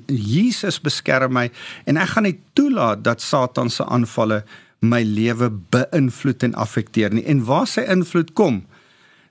Jesus 0.07 0.79
beskerm 0.83 1.35
my 1.37 1.47
en 1.89 1.99
ek 2.01 2.15
gaan 2.15 2.27
nie 2.29 2.37
toelaat 2.57 3.03
dat 3.05 3.23
Satan 3.23 3.69
se 3.69 3.85
aanvalle 3.85 4.43
my 4.81 5.03
lewe 5.05 5.49
beïnvloed 5.73 6.43
en 6.47 6.55
affekteer 6.57 7.13
nie. 7.13 7.25
En 7.29 7.43
waar 7.45 7.67
sy 7.69 7.83
invloed 7.85 8.33
kom, 8.37 8.63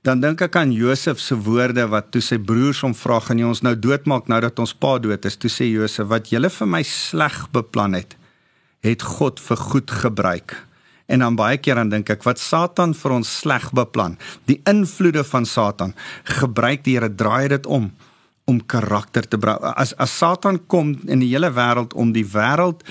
dan 0.06 0.22
dink 0.22 0.40
ek 0.46 0.56
aan 0.56 0.72
Josef 0.72 1.20
se 1.20 1.36
woorde 1.36 1.84
wat 1.92 2.08
toe 2.14 2.22
sy 2.24 2.38
broers 2.38 2.80
hom 2.86 2.94
vra 2.96 3.18
gaan 3.20 3.40
jy 3.42 3.50
ons 3.50 3.62
nou 3.66 3.74
doodmaak 3.76 4.30
nou 4.32 4.38
dat 4.40 4.62
ons 4.62 4.72
pa 4.72 4.96
dood 5.02 5.26
is. 5.28 5.36
Toe 5.36 5.50
sê 5.52 5.68
Josef 5.68 6.08
wat 6.08 6.30
julle 6.32 6.48
vir 6.54 6.70
my 6.70 6.80
sleg 6.86 7.42
beplan 7.52 7.98
het, 7.98 8.16
het 8.86 9.04
God 9.04 9.42
vir 9.42 9.60
goed 9.60 9.92
gebruik. 9.92 10.56
En 11.10 11.24
dan 11.24 11.36
baie 11.36 11.58
keer 11.58 11.76
dan 11.76 11.90
dink 11.90 12.08
ek 12.14 12.24
wat 12.24 12.40
Satan 12.40 12.94
vir 12.94 13.16
ons 13.18 13.32
sleg 13.42 13.66
beplan, 13.76 14.14
die 14.46 14.60
invloede 14.70 15.26
van 15.26 15.44
Satan, 15.44 15.92
gebruik 16.38 16.86
die 16.86 16.94
Here 16.96 17.10
draai 17.10 17.50
dit 17.52 17.66
om 17.66 17.90
om 18.50 18.58
karakter 18.66 19.28
te 19.28 19.38
bou. 19.40 19.54
As 19.78 19.94
as 20.02 20.16
Satan 20.18 20.58
kom 20.66 20.96
in 21.06 21.22
die 21.22 21.30
hele 21.32 21.52
wêreld 21.54 21.94
om 21.94 22.12
die 22.16 22.26
wêreld 22.26 22.82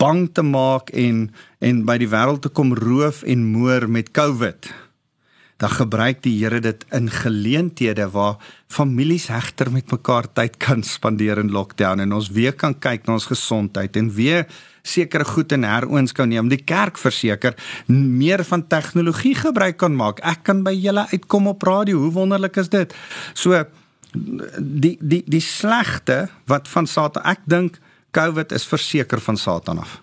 bang 0.00 0.26
te 0.36 0.44
maak 0.44 0.92
en 0.92 1.30
en 1.62 1.84
by 1.86 1.96
die 2.02 2.10
wêreld 2.10 2.42
te 2.44 2.50
kom 2.50 2.74
roof 2.74 3.22
en 3.22 3.44
moor 3.54 3.86
met 3.86 4.10
COVID, 4.10 4.66
dan 5.62 5.70
gebruik 5.70 6.24
die 6.24 6.34
Here 6.40 6.58
dit 6.60 6.84
in 6.90 7.06
geleenthede 7.10 8.08
waar 8.10 8.40
families 8.66 9.28
hegter 9.30 9.70
met 9.70 9.92
mekaar 9.94 10.26
tyd 10.34 10.56
kan 10.58 10.82
spandeer 10.82 11.38
in 11.38 11.52
lockdown 11.54 12.02
en 12.02 12.16
ons 12.16 12.32
weer 12.34 12.56
kan 12.58 12.74
kyk 12.74 13.06
na 13.06 13.14
ons 13.14 13.28
gesondheid 13.30 13.96
en 13.96 14.10
weer 14.16 14.48
sekere 14.82 15.24
goed 15.24 15.52
in 15.54 15.62
heroonskou 15.62 16.26
neem. 16.26 16.48
Die 16.50 16.64
kerk 16.66 16.98
verseker 16.98 17.54
meer 17.86 18.42
van 18.48 18.66
tegnologie 18.66 19.36
gebruik 19.38 19.78
kan 19.78 19.94
maak. 19.94 20.18
Ek 20.26 20.42
kan 20.48 20.64
by 20.66 20.74
julle 20.74 21.06
uitkom 21.12 21.46
op 21.52 21.62
radio. 21.62 22.02
Hoe 22.02 22.10
wonderlik 22.18 22.58
is 22.58 22.72
dit? 22.72 22.96
So 23.38 23.62
die 24.12 24.96
die 25.00 25.22
die 25.26 25.40
slegte 25.40 26.28
wat 26.50 26.68
van 26.68 26.86
Satan 26.86 27.24
ek 27.24 27.44
dink 27.44 27.78
COVID 28.12 28.52
is 28.52 28.66
verseker 28.68 29.20
van 29.20 29.36
Satan 29.36 29.78
af. 29.78 30.00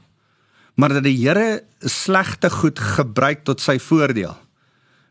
Maar 0.80 0.98
dat 0.98 1.04
die 1.06 1.18
Here 1.18 1.64
slegte 1.80 2.50
goed 2.50 2.80
gebruik 2.80 3.44
tot 3.44 3.62
sy 3.62 3.78
voordeel. 3.80 4.34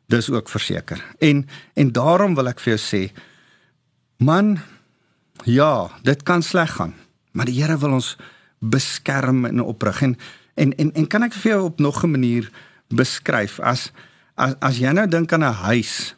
Dis 0.09 0.31
ook 0.31 0.49
verseker. 0.49 1.03
En 1.19 1.47
en 1.75 1.93
daarom 1.93 2.35
wil 2.35 2.49
ek 2.49 2.61
vir 2.65 2.75
jou 2.77 2.83
sê 2.83 3.03
man 4.19 4.59
ja, 5.45 5.89
dit 6.03 6.23
kan 6.27 6.43
sleg 6.43 6.73
gaan. 6.75 6.95
Maar 7.33 7.47
die 7.47 7.61
Here 7.61 7.79
wil 7.79 8.01
ons 8.01 8.17
beskerm 8.59 9.45
en 9.47 9.63
oprig 9.63 10.03
en 10.03 10.17
en 10.59 10.75
en, 10.75 10.93
en 10.95 11.07
kan 11.07 11.23
ek 11.23 11.37
vir 11.39 11.53
jou 11.53 11.65
op 11.71 11.79
nog 11.79 12.03
'n 12.03 12.11
manier 12.11 12.51
beskryf 12.89 13.61
as 13.61 13.93
as 14.35 14.55
as 14.61 14.79
jy 14.79 14.91
nou 14.93 15.07
dink 15.07 15.33
aan 15.33 15.45
'n 15.45 15.55
huis 15.71 16.15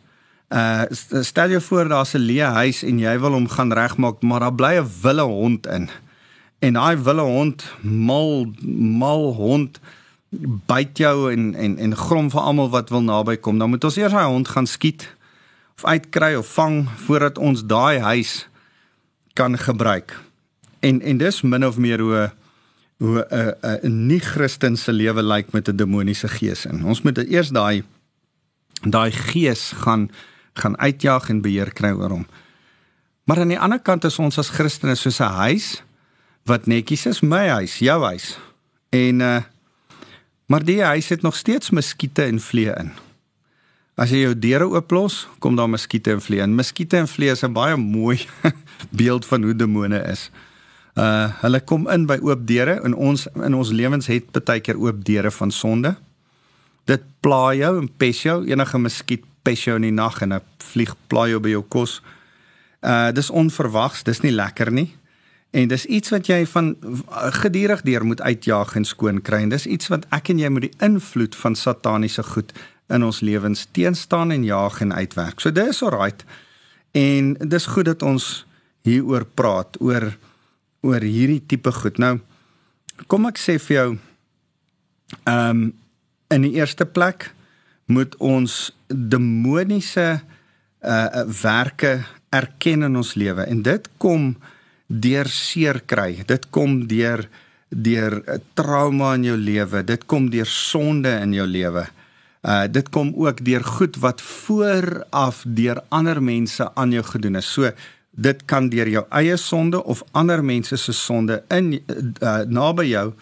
uh 0.51 0.83
stel 1.23 1.49
jou 1.49 1.63
voor 1.63 1.89
daar's 1.89 2.15
'n 2.15 2.27
leë 2.27 2.51
huis 2.53 2.83
en 2.83 2.99
jy 2.99 3.19
wil 3.21 3.33
hom 3.33 3.49
gaan 3.49 3.73
regmaak 3.73 4.23
maar 4.23 4.41
daar 4.41 4.55
bly 4.55 4.75
'n 4.79 4.91
wille 5.03 5.23
hond 5.23 5.67
in. 5.67 5.89
En 6.59 6.73
daai 6.73 6.97
wille 6.97 7.23
hond 7.23 7.65
mal 7.83 8.53
mal 8.73 9.33
hond 9.35 9.81
byt 10.67 10.99
jou 10.99 11.33
en 11.33 11.55
en 11.55 11.79
en 11.79 11.97
grom 11.97 12.31
vir 12.31 12.41
almal 12.41 12.71
wat 12.71 12.91
wil 12.91 13.03
naby 13.03 13.37
kom. 13.37 13.59
Dan 13.59 13.71
moet 13.71 13.85
ons 13.85 13.97
eers 13.97 14.13
daai 14.13 14.27
hond 14.27 14.49
gaan 14.49 14.67
skiet 14.67 15.15
of 15.77 15.85
uitkry 15.85 16.35
of 16.35 16.53
vang 16.55 16.89
voordat 16.97 17.39
ons 17.39 17.67
daai 17.67 17.99
huis 17.99 18.49
kan 19.33 19.59
gebruik. 19.59 20.21
En 20.81 21.01
en 21.03 21.17
dis 21.17 21.43
min 21.43 21.67
of 21.67 21.77
meer 21.77 22.01
hoe 22.01 22.33
hoe 22.99 23.27
'n 23.31 23.87
'n 23.87 24.07
nie 24.07 24.21
Christen 24.21 24.77
se 24.77 24.93
lewe 24.93 25.23
lyk 25.23 25.53
met 25.53 25.69
'n 25.69 25.77
demoniese 25.77 26.29
gees 26.29 26.67
in. 26.67 26.85
Ons 26.85 27.03
moet 27.03 27.19
eers 27.19 27.49
daai 27.49 27.83
daai 28.81 29.11
gees 29.11 29.73
gaan 29.77 30.11
gaan 30.55 30.79
uitjaag 30.79 31.29
en 31.29 31.41
beheer 31.41 31.73
kry 31.73 31.91
oor 31.91 32.11
hom 32.11 32.27
maar 33.31 33.39
aan 33.39 33.53
die 33.53 33.61
ander 33.63 33.79
kant 33.79 34.05
is 34.05 34.19
ons 34.19 34.41
as 34.43 34.49
Christene 34.51 34.97
soos 34.99 35.21
'n 35.23 35.37
huis 35.39 35.83
wat 36.51 36.67
netjies 36.67 37.07
is, 37.07 37.21
my 37.21 37.47
huis, 37.49 37.79
jou 37.79 38.03
huis. 38.05 38.39
En 38.91 39.21
uh 39.21 39.41
maar 40.51 40.65
die 40.65 40.83
huis 40.83 41.09
het 41.09 41.23
nog 41.23 41.37
steeds 41.37 41.71
muskiete 41.71 42.23
en 42.23 42.41
vliee 42.41 42.73
in. 42.75 42.91
As 43.95 44.11
jy 44.11 44.25
jou 44.25 44.39
deure 44.39 44.67
ooplos, 44.67 45.29
kom 45.39 45.55
daar 45.57 45.71
muskiete 45.71 46.11
en 46.11 46.21
vliee 46.21 46.43
in. 46.43 46.55
Muskiete 46.55 46.97
en 46.97 47.09
vliee 47.09 47.31
is 47.31 47.45
'n 47.45 47.53
baie 47.53 47.77
mooi 47.77 48.27
beeld 49.03 49.27
van 49.27 49.43
hoe 49.43 49.55
demone 49.57 50.03
is. 50.11 50.31
Uh 50.95 51.31
hulle 51.41 51.61
kom 51.61 51.89
in 51.89 52.07
by 52.07 52.19
oop 52.23 52.47
deure 52.47 52.81
en 52.83 52.95
ons 52.95 53.27
in 53.27 53.55
ons 53.55 53.71
lewens 53.71 54.07
het 54.07 54.45
baie 54.45 54.61
keer 54.61 54.77
oop 54.77 55.05
deure 55.05 55.31
van 55.31 55.51
sonde. 55.51 55.95
Dit 56.85 57.03
pla 57.21 57.55
jou 57.55 57.79
en 57.79 57.97
pes 57.97 58.23
jou, 58.23 58.47
enige 58.47 58.79
muskiet 58.79 59.25
pes 59.43 59.65
jou 59.65 59.77
in 59.77 59.89
die 59.89 59.95
nag 59.95 60.23
en 60.23 60.33
'n 60.33 60.41
vlieg 60.59 60.95
pla 61.09 61.29
jou 61.29 61.41
by 61.41 61.49
jou 61.49 61.63
kos. 61.63 62.03
Uh 62.83 63.13
dis 63.13 63.31
onverwags, 63.31 64.03
dis 64.03 64.21
nie 64.21 64.33
lekker 64.33 64.73
nie. 64.73 64.97
En 65.51 65.69
dis 65.69 65.85
iets 65.85 66.11
wat 66.11 66.27
jy 66.27 66.47
van 66.47 66.77
gedurig 67.43 67.83
deur 67.83 68.05
moet 68.05 68.21
uitjaag 68.21 68.77
en 68.77 68.85
skoon 68.85 69.23
kry. 69.23 69.43
En 69.43 69.49
dis 69.49 69.67
iets 69.67 69.89
wat 69.89 70.07
ek 70.15 70.29
en 70.29 70.39
jy 70.39 70.49
moet 70.49 70.63
die 70.69 70.79
invloed 70.79 71.37
van 71.37 71.55
sataniese 71.55 72.23
goed 72.23 72.53
in 72.89 73.05
ons 73.05 73.21
lewens 73.21 73.67
teenstaan 73.73 74.31
en 74.31 74.45
jaag 74.45 74.81
en 74.81 74.93
uitwerk. 74.93 75.41
So 75.41 75.53
dis 75.53 75.83
alright. 75.83 76.25
En 76.93 77.35
dis 77.35 77.67
goed 77.67 77.85
dat 77.85 78.03
ons 78.03 78.47
hieroor 78.83 79.25
praat 79.25 79.77
oor 79.81 80.17
oor 80.81 81.01
hierdie 81.05 81.43
tipe 81.47 81.73
goed. 81.73 81.99
Nou 81.99 82.19
kom 83.07 83.27
ek 83.29 83.39
sê 83.41 83.59
vir 83.59 83.77
jou 83.77 83.91
ehm 85.27 85.51
um, 85.51 85.69
in 86.31 86.45
die 86.47 86.53
eerste 86.61 86.87
plek 86.87 87.33
moet 87.91 88.17
ons 88.19 88.57
demoniese 88.89 90.21
uh 90.81 91.27
werke 91.43 91.99
erken 92.33 92.87
in 92.87 92.97
ons 92.97 93.15
lewe 93.19 93.45
en 93.45 93.63
dit 93.63 93.89
kom 94.01 94.35
deur 94.87 95.29
seer 95.29 95.83
kry. 95.87 96.23
Dit 96.27 96.49
kom 96.51 96.87
deur 96.91 97.27
deur 97.71 98.17
trauma 98.59 99.15
in 99.15 99.29
jou 99.29 99.37
lewe. 99.39 99.85
Dit 99.87 100.07
kom 100.11 100.31
deur 100.31 100.49
sonde 100.49 101.13
in 101.23 101.35
jou 101.37 101.47
lewe. 101.47 101.87
Uh 102.43 102.65
dit 102.67 102.89
kom 102.91 103.13
ook 103.15 103.45
deur 103.45 103.65
goed 103.65 103.99
wat 104.03 104.23
vooraf 104.25 105.45
deur 105.47 105.83
ander 105.89 106.23
mense 106.23 106.67
aan 106.75 106.93
jou 106.97 107.05
gedoen 107.05 107.37
is. 107.43 107.53
So 107.53 107.71
dit 108.11 108.45
kan 108.45 108.69
deur 108.73 108.89
jou 108.89 109.05
eie 109.11 109.37
sonde 109.37 109.83
of 109.85 110.03
ander 110.13 110.43
mense 110.45 110.77
se 110.77 110.93
sonde 110.93 111.43
in 111.49 111.77
uh, 111.77 112.41
naby 112.47 112.89
jou 112.91 113.13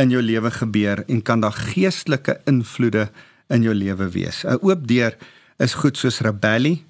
in 0.00 0.12
jou 0.14 0.22
lewe 0.22 0.50
gebeur 0.50 1.02
en 1.08 1.22
kan 1.22 1.40
daar 1.40 1.56
geestelike 1.56 2.38
invloede 2.48 3.08
in 3.50 3.66
jou 3.66 3.74
lewe 3.74 4.08
wees. 4.10 4.44
'n 4.44 4.58
Oop 4.62 4.86
deur 4.86 5.16
is 5.58 5.74
goed 5.74 5.96
soos 5.96 6.20
rebellie, 6.20 6.84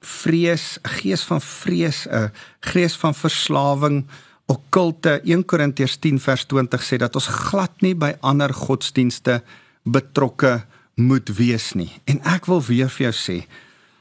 vrees, 0.00 0.78
'n 0.82 0.88
gees 0.88 1.22
van 1.22 1.40
vrees, 1.40 2.06
'n 2.06 2.30
gees 2.60 2.96
van 2.96 3.14
verslawing, 3.14 4.06
okkulte. 4.46 5.20
1 5.24 5.44
Korintiërs 5.44 5.96
10 5.96 6.20
vers 6.20 6.44
20 6.44 6.82
sê 6.82 6.96
dat 6.96 7.14
ons 7.14 7.26
glad 7.26 7.72
nie 7.80 7.94
by 7.94 8.16
ander 8.20 8.54
godsdienste 8.54 9.42
betrokke 9.84 10.64
moet 10.94 11.28
wees 11.36 11.72
nie. 11.72 11.90
En 12.04 12.20
ek 12.24 12.46
wil 12.46 12.62
weer 12.62 12.90
vir 12.90 13.10
jou 13.10 13.14
sê, 13.14 13.46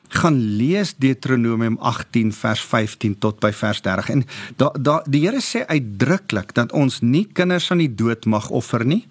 gaan 0.09 0.37
lees 0.57 0.93
Deuteronomium 0.95 1.77
18 1.83 2.31
vers 2.33 2.61
15 2.61 3.17
tot 3.19 3.39
by 3.43 3.51
vers 3.51 3.81
30. 3.81 4.09
En 4.09 4.23
da, 4.55 4.71
da 4.79 5.01
die 5.05 5.25
Here 5.25 5.41
sê 5.43 5.65
uitdruklik 5.67 6.53
dat 6.55 6.71
ons 6.71 7.01
nie 7.01 7.25
kinders 7.25 7.71
aan 7.71 7.83
die 7.83 7.91
dood 7.91 8.25
mag 8.25 8.49
offer 8.49 8.85
nie. 8.85 9.05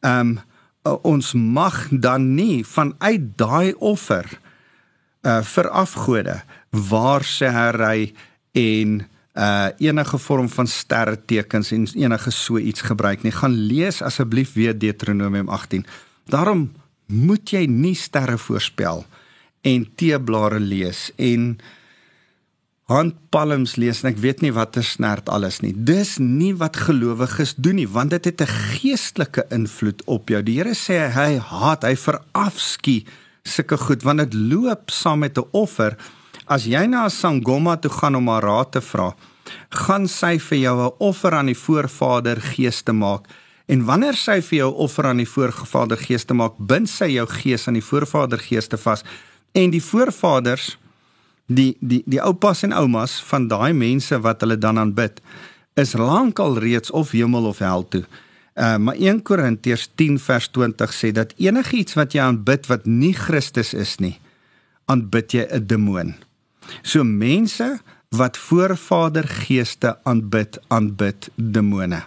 Ehm 0.00 0.36
um, 0.36 0.38
ons 1.02 1.32
mag 1.34 1.86
dan 1.90 2.34
nie 2.34 2.64
vanuit 2.64 3.30
daai 3.36 3.74
offer 3.78 4.26
uh 5.26 5.42
vir 5.42 5.68
afgode 5.68 6.40
waar 6.70 7.24
sê 7.26 7.50
hy 7.50 8.12
en 8.52 9.00
uh 9.34 9.68
enige 9.78 10.18
vorm 10.18 10.48
van 10.48 10.66
sterretekens 10.66 11.72
en 11.72 11.86
enige 11.94 12.30
so 12.30 12.58
iets 12.58 12.80
gebruik 12.80 13.22
nie. 13.22 13.32
Gaan 13.32 13.54
lees 13.54 14.02
asseblief 14.02 14.52
weer 14.52 14.78
Deuteronomium 14.78 15.48
18 15.48 15.86
daarom 16.28 16.68
moet 17.06 17.50
jy 17.50 17.64
nie 17.66 17.96
sterre 17.96 18.38
voorspel 18.38 19.04
en 19.66 19.86
teeblare 19.96 20.60
lees 20.60 21.08
en 21.16 21.56
handpalms 22.88 23.76
lees 23.76 24.02
en 24.02 24.10
ek 24.12 24.18
weet 24.18 24.42
nie 24.42 24.52
watter 24.52 24.84
snert 24.84 25.28
alles 25.28 25.60
nie 25.60 25.72
dis 25.72 26.18
nie 26.18 26.54
wat 26.56 26.76
gelowiges 26.76 27.54
doen 27.56 27.76
nie 27.76 27.86
want 27.86 28.10
dit 28.10 28.24
het 28.24 28.40
'n 28.40 28.54
geestelike 28.74 29.46
invloed 29.50 30.02
op 30.06 30.28
jou 30.28 30.42
die 30.42 30.58
Here 30.58 30.74
sê 30.74 31.08
hy 31.12 31.38
haat 31.38 31.84
hy 31.84 31.94
verafskie 31.96 33.06
sulke 33.48 33.78
goed 33.80 34.04
want 34.06 34.22
dit 34.24 34.36
loop 34.52 34.90
saam 34.90 35.24
met 35.24 35.38
'n 35.38 35.48
offer. 35.52 35.96
As 36.46 36.64
jy 36.64 36.86
na 36.86 37.04
'n 37.04 37.10
sangoma 37.10 37.76
toe 37.76 37.90
gaan 37.90 38.16
om 38.16 38.28
haar 38.28 38.42
raad 38.42 38.72
te 38.72 38.80
vra, 38.80 39.14
gaan 39.70 40.08
sy 40.08 40.38
vir 40.38 40.58
jou 40.58 40.76
'n 40.86 40.94
offer 40.98 41.32
aan 41.34 41.46
die 41.46 41.62
voorvader 41.66 42.40
gees 42.40 42.82
te 42.82 42.92
maak. 42.92 43.26
En 43.66 43.84
wanneer 43.84 44.14
sy 44.14 44.40
vir 44.40 44.58
jou 44.58 44.74
offer 44.74 45.04
aan 45.06 45.16
die 45.16 45.28
voorvader 45.28 45.96
gees 45.96 46.24
te 46.24 46.34
maak, 46.34 46.52
bind 46.58 46.88
sy 46.88 47.04
jou 47.04 47.26
gees 47.26 47.68
aan 47.68 47.74
die 47.74 47.82
voorvader 47.90 48.38
gees 48.38 48.66
te 48.66 48.76
vas. 48.76 49.04
En 49.52 49.70
die 49.70 49.82
voorvaders 49.82 50.78
die 51.48 51.76
die 51.80 52.02
die 52.06 52.20
oupas 52.22 52.62
en 52.66 52.76
oumas 52.76 53.18
van 53.30 53.48
daai 53.48 53.72
mense 53.72 54.20
wat 54.24 54.44
hulle 54.44 54.58
dan 54.60 54.78
aanbid, 54.78 55.20
is 55.80 55.96
lankal 55.96 56.58
reeds 56.60 56.90
of 56.90 57.12
hemel 57.16 57.48
of 57.48 57.58
hel 57.64 57.84
toe. 57.88 58.04
Uh, 58.58 58.76
maar 58.76 58.98
1 58.98 59.22
Korintiërs 59.22 59.88
10 59.94 60.18
vers 60.18 60.48
20 60.50 60.94
sê 60.94 61.12
dat 61.14 61.34
enigiets 61.38 61.94
wat 61.94 62.16
jy 62.16 62.24
aanbid 62.24 62.66
wat 62.66 62.86
nie 62.90 63.14
Christus 63.14 63.70
is 63.74 63.96
nie, 64.02 64.16
aanbid 64.90 65.32
jy 65.32 65.46
'n 65.46 65.66
demoon. 65.66 66.14
So 66.82 67.04
mense 67.04 67.78
wat 68.10 68.36
voorvader 68.36 69.28
geeste 69.28 69.96
aanbid, 70.02 70.58
aanbid 70.68 71.30
demone. 71.36 72.02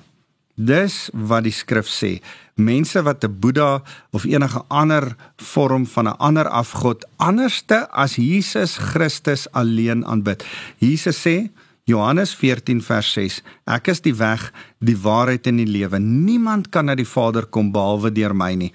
Dis 0.62 1.10
wat 1.14 1.46
die 1.48 1.54
skrif 1.56 1.90
sê. 1.90 2.20
Mense 2.56 3.02
wat 3.02 3.24
'n 3.24 3.40
Boeddha 3.40 3.82
of 4.12 4.24
enige 4.26 4.62
ander 4.68 5.16
vorm 5.38 5.86
van 5.88 6.08
'n 6.08 6.18
ander 6.18 6.48
afgod 6.48 7.06
anderste 7.18 7.90
as 7.90 8.16
Jesus 8.16 8.78
Christus 8.78 9.52
alleen 9.52 10.06
aanbid. 10.06 10.44
Jesus 10.78 11.22
sê 11.26 11.50
Johannes 11.86 12.36
14 12.36 12.82
vers 12.82 13.14
6 13.14 13.42
Ek 13.66 13.88
is 13.88 14.02
die 14.02 14.16
weg, 14.16 14.54
die 14.80 14.98
waarheid 14.98 15.48
en 15.48 15.58
die 15.58 15.66
lewe. 15.66 16.00
Niemand 16.00 16.70
kan 16.70 16.86
na 16.86 16.96
die 16.96 17.08
Vader 17.08 17.46
kom 17.46 17.72
behalwe 17.72 18.12
deur 18.12 18.36
my 18.36 18.54
nie. 18.54 18.72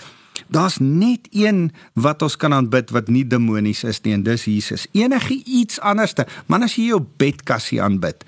Daar's 0.49 0.79
net 0.79 1.29
een 1.31 1.73
wat 1.95 2.23
ons 2.23 2.37
kan 2.37 2.53
aanbid 2.53 2.91
wat 2.91 3.09
nie 3.09 3.27
demonies 3.27 3.85
is 3.85 4.03
nie 4.03 4.13
en 4.13 4.23
dis 4.23 4.45
Jesus. 4.45 4.87
Enige 4.93 5.43
iets 5.45 5.81
anderste, 5.81 6.27
man 6.47 6.63
as 6.63 6.75
jy 6.75 6.87
jou 6.87 7.07
bedkassie 7.17 7.83
aanbid 7.83 8.25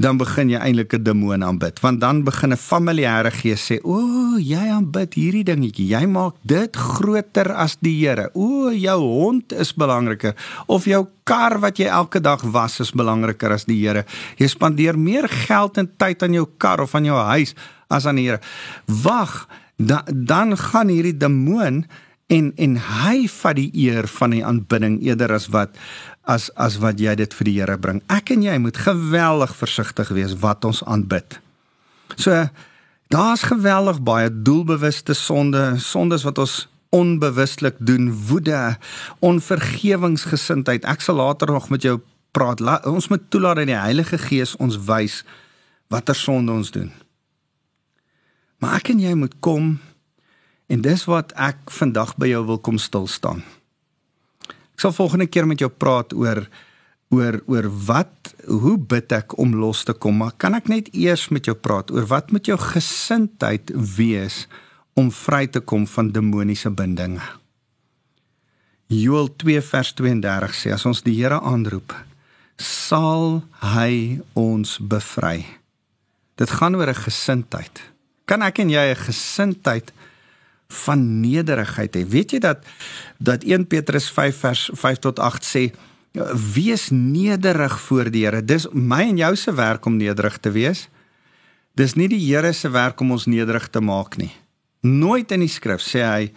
dan 0.00 0.16
begin 0.16 0.48
jy 0.48 0.58
eintlik 0.58 0.94
'n 0.96 1.02
demoon 1.04 1.44
aanbid. 1.44 1.80
Want 1.80 2.00
dan 2.00 2.24
begin 2.24 2.52
'n 2.52 2.56
familiêre 2.56 3.30
gees 3.30 3.60
sê 3.68 3.78
o 3.84 4.36
jy 4.38 4.68
aanbid 4.72 5.14
hierdie 5.14 5.44
dingetjie. 5.44 5.88
Jy 5.88 6.06
maak 6.06 6.34
dit 6.42 6.76
groter 6.76 7.52
as 7.52 7.76
die 7.80 8.00
Here. 8.00 8.30
O 8.34 8.70
jou 8.70 9.00
hond 9.00 9.52
is 9.52 9.74
belangriker. 9.74 10.34
Of 10.66 10.84
jou 10.84 11.06
kar 11.24 11.60
wat 11.60 11.76
jy 11.78 11.86
elke 11.86 12.20
dag 12.20 12.40
was 12.42 12.80
is 12.80 12.92
belangriker 12.92 13.52
as 13.52 13.64
die 13.64 13.86
Here. 13.86 14.04
Jy 14.36 14.46
spandeer 14.46 14.98
meer 14.98 15.28
geld 15.28 15.76
en 15.76 15.90
tyd 15.96 16.22
aan 16.22 16.32
jou 16.32 16.48
kar 16.56 16.80
of 16.80 16.94
aan 16.94 17.04
jou 17.04 17.18
huis 17.18 17.54
as 17.88 18.06
aan 18.06 18.16
die 18.16 18.28
Here. 18.28 18.40
Wag 18.86 19.48
da, 19.76 20.02
dan 20.12 20.56
gaan 20.56 20.88
hierdie 20.88 21.16
demoon 21.16 21.84
en 22.30 22.52
en 22.56 22.78
hy 22.78 23.26
vat 23.28 23.58
die 23.58 23.70
eer 23.86 24.08
van 24.18 24.34
die 24.34 24.44
aanbidding 24.46 25.00
eerder 25.02 25.34
as 25.34 25.48
wat 25.54 25.76
as 26.30 26.48
as 26.54 26.78
wat 26.82 27.00
jy 27.02 27.14
dit 27.18 27.34
vir 27.34 27.48
die 27.48 27.56
Here 27.58 27.78
bring. 27.78 28.02
Ek 28.12 28.30
en 28.34 28.44
jy 28.44 28.56
moet 28.62 28.78
geweldig 28.78 29.54
versigtig 29.58 30.12
wees 30.14 30.36
wat 30.42 30.64
ons 30.68 30.82
aanbid. 30.86 31.40
So 32.16 32.46
daar's 33.10 33.46
geweldig 33.50 34.02
baie 34.06 34.30
doelbewuste 34.30 35.16
sonde, 35.18 35.74
sondes 35.82 36.26
wat 36.26 36.38
ons 36.38 36.68
onbewustelik 36.94 37.76
doen, 37.78 38.10
woede, 38.26 38.76
onvergewingsgesindheid. 39.22 40.86
Ek 40.90 41.02
sal 41.02 41.20
later 41.22 41.52
nog 41.54 41.68
met 41.70 41.86
jou 41.86 42.00
praat. 42.34 42.62
La, 42.62 42.80
ons 42.86 43.08
moet 43.10 43.22
toelaat 43.30 43.62
dat 43.62 43.70
die 43.70 43.78
Heilige 43.78 44.18
Gees 44.18 44.56
ons 44.58 44.78
wys 44.88 45.22
watter 45.90 46.18
sonde 46.18 46.54
ons 46.54 46.70
doen. 46.74 46.90
Maar 48.60 48.78
ek 48.78 48.92
en 48.92 49.02
jy 49.02 49.14
moet 49.18 49.34
kom 49.42 49.78
en 50.70 50.82
dis 50.84 51.04
wat 51.10 51.34
ek 51.34 51.70
vandag 51.74 52.14
by 52.20 52.30
jou 52.30 52.42
wil 52.46 52.60
kom 52.62 52.78
stil 52.78 53.08
staan. 53.10 53.42
Ek 54.74 54.84
sal 54.86 54.94
volgende 54.96 55.26
keer 55.26 55.48
met 55.50 55.60
jou 55.60 55.70
praat 55.70 56.14
oor 56.16 56.46
oor 57.10 57.40
oor 57.50 57.66
wat 57.88 58.30
hoe 58.46 58.76
bid 58.78 59.10
ek 59.12 59.34
om 59.42 59.56
los 59.58 59.82
te 59.82 59.96
kom 59.98 60.20
maar 60.22 60.36
kan 60.38 60.54
ek 60.54 60.68
net 60.70 60.92
eers 60.94 61.26
met 61.34 61.48
jou 61.50 61.56
praat 61.58 61.90
oor 61.90 62.06
wat 62.06 62.30
moet 62.30 62.46
jou 62.46 62.54
gesindheid 62.54 63.72
wees 63.96 64.44
om 64.94 65.10
vry 65.10 65.48
te 65.50 65.58
kom 65.58 65.88
van 65.90 66.12
demoniese 66.14 66.70
bindinge? 66.70 67.24
Joel 68.90 69.28
2 69.42 69.62
vers 69.62 69.90
32 69.98 70.54
sê 70.54 70.72
as 70.74 70.86
ons 70.86 71.02
die 71.02 71.16
Here 71.18 71.40
aanroep 71.42 71.94
sal 72.60 73.40
hy 73.62 74.20
ons 74.38 74.76
bevry. 74.78 75.46
Dit 76.36 76.50
gaan 76.50 76.76
oor 76.76 76.90
'n 76.90 77.04
gesindheid. 77.06 77.80
Kan 78.26 78.42
ek 78.42 78.58
en 78.58 78.70
jy 78.70 78.90
'n 78.90 78.96
gesindheid 78.96 79.92
van 80.70 81.20
nederigheid 81.20 81.96
hê 81.96 82.04
weet 82.06 82.32
jy 82.32 82.40
dat 82.40 82.66
dat 83.18 83.44
1 83.44 83.66
Petrus 83.66 84.10
5 84.10 84.36
vers 84.36 84.70
5 84.74 84.98
tot 84.98 85.18
8 85.18 85.44
sê 85.44 85.64
wees 86.54 86.88
nederig 86.90 87.80
voor 87.80 88.10
die 88.10 88.24
Here. 88.24 88.42
Dis 88.44 88.66
my 88.72 89.02
en 89.08 89.16
jou 89.16 89.36
se 89.36 89.54
werk 89.54 89.84
om 89.86 89.96
nederig 89.96 90.38
te 90.38 90.50
wees. 90.50 90.88
Dis 91.78 91.94
nie 91.94 92.08
die 92.10 92.20
Here 92.20 92.52
se 92.52 92.70
werk 92.70 93.00
om 93.00 93.12
ons 93.14 93.26
nederig 93.30 93.68
te 93.70 93.80
maak 93.80 94.16
nie. 94.18 94.32
Nooit 94.82 95.30
in 95.30 95.44
die 95.44 95.50
skrif 95.50 95.82
sê 95.84 96.02
hy 96.02 96.32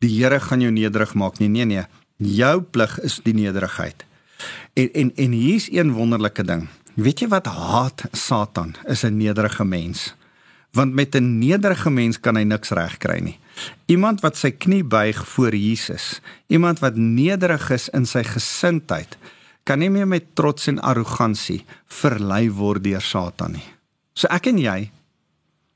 die 0.00 0.14
Here 0.16 0.40
gaan 0.40 0.64
jou 0.64 0.72
nederig 0.72 1.14
maak 1.14 1.40
nie. 1.42 1.48
Nee 1.48 1.66
nee, 1.68 1.84
jou 2.16 2.62
plig 2.62 2.98
is 3.04 3.20
die 3.24 3.36
nederigheid. 3.36 4.06
En 4.74 4.88
en 4.94 5.12
en 5.16 5.32
hier's 5.32 5.68
een 5.72 5.92
wonderlike 5.92 6.44
ding. 6.44 6.68
Weet 6.94 7.20
jy 7.20 7.28
wat 7.28 7.46
haat 7.46 8.08
Satan 8.12 8.74
is 8.86 9.04
'n 9.04 9.16
nederige 9.16 9.64
mens. 9.64 10.14
Want 10.72 10.94
met 10.94 11.14
'n 11.14 11.38
nederige 11.38 11.90
mens 11.90 12.20
kan 12.20 12.36
hy 12.36 12.42
niks 12.42 12.70
regkry 12.70 13.20
nie. 13.20 13.38
Iemand 13.86 14.20
wat 14.20 14.36
sy 14.36 14.50
knie 14.50 14.84
buig 14.84 15.28
voor 15.28 15.54
Jesus, 15.54 16.20
iemand 16.46 16.78
wat 16.78 16.96
nederig 16.96 17.70
is 17.70 17.88
in 17.88 18.06
sy 18.06 18.22
gesindheid, 18.22 19.16
kan 19.64 19.78
nie 19.78 19.90
meer 19.90 20.08
met 20.08 20.34
trots 20.34 20.66
en 20.66 20.80
arrogansie 20.80 21.64
verlei 21.86 22.50
word 22.50 22.84
deur 22.84 23.00
Satan 23.00 23.52
nie. 23.52 23.68
So 24.14 24.28
ek 24.30 24.46
en 24.46 24.58
jy 24.58 24.90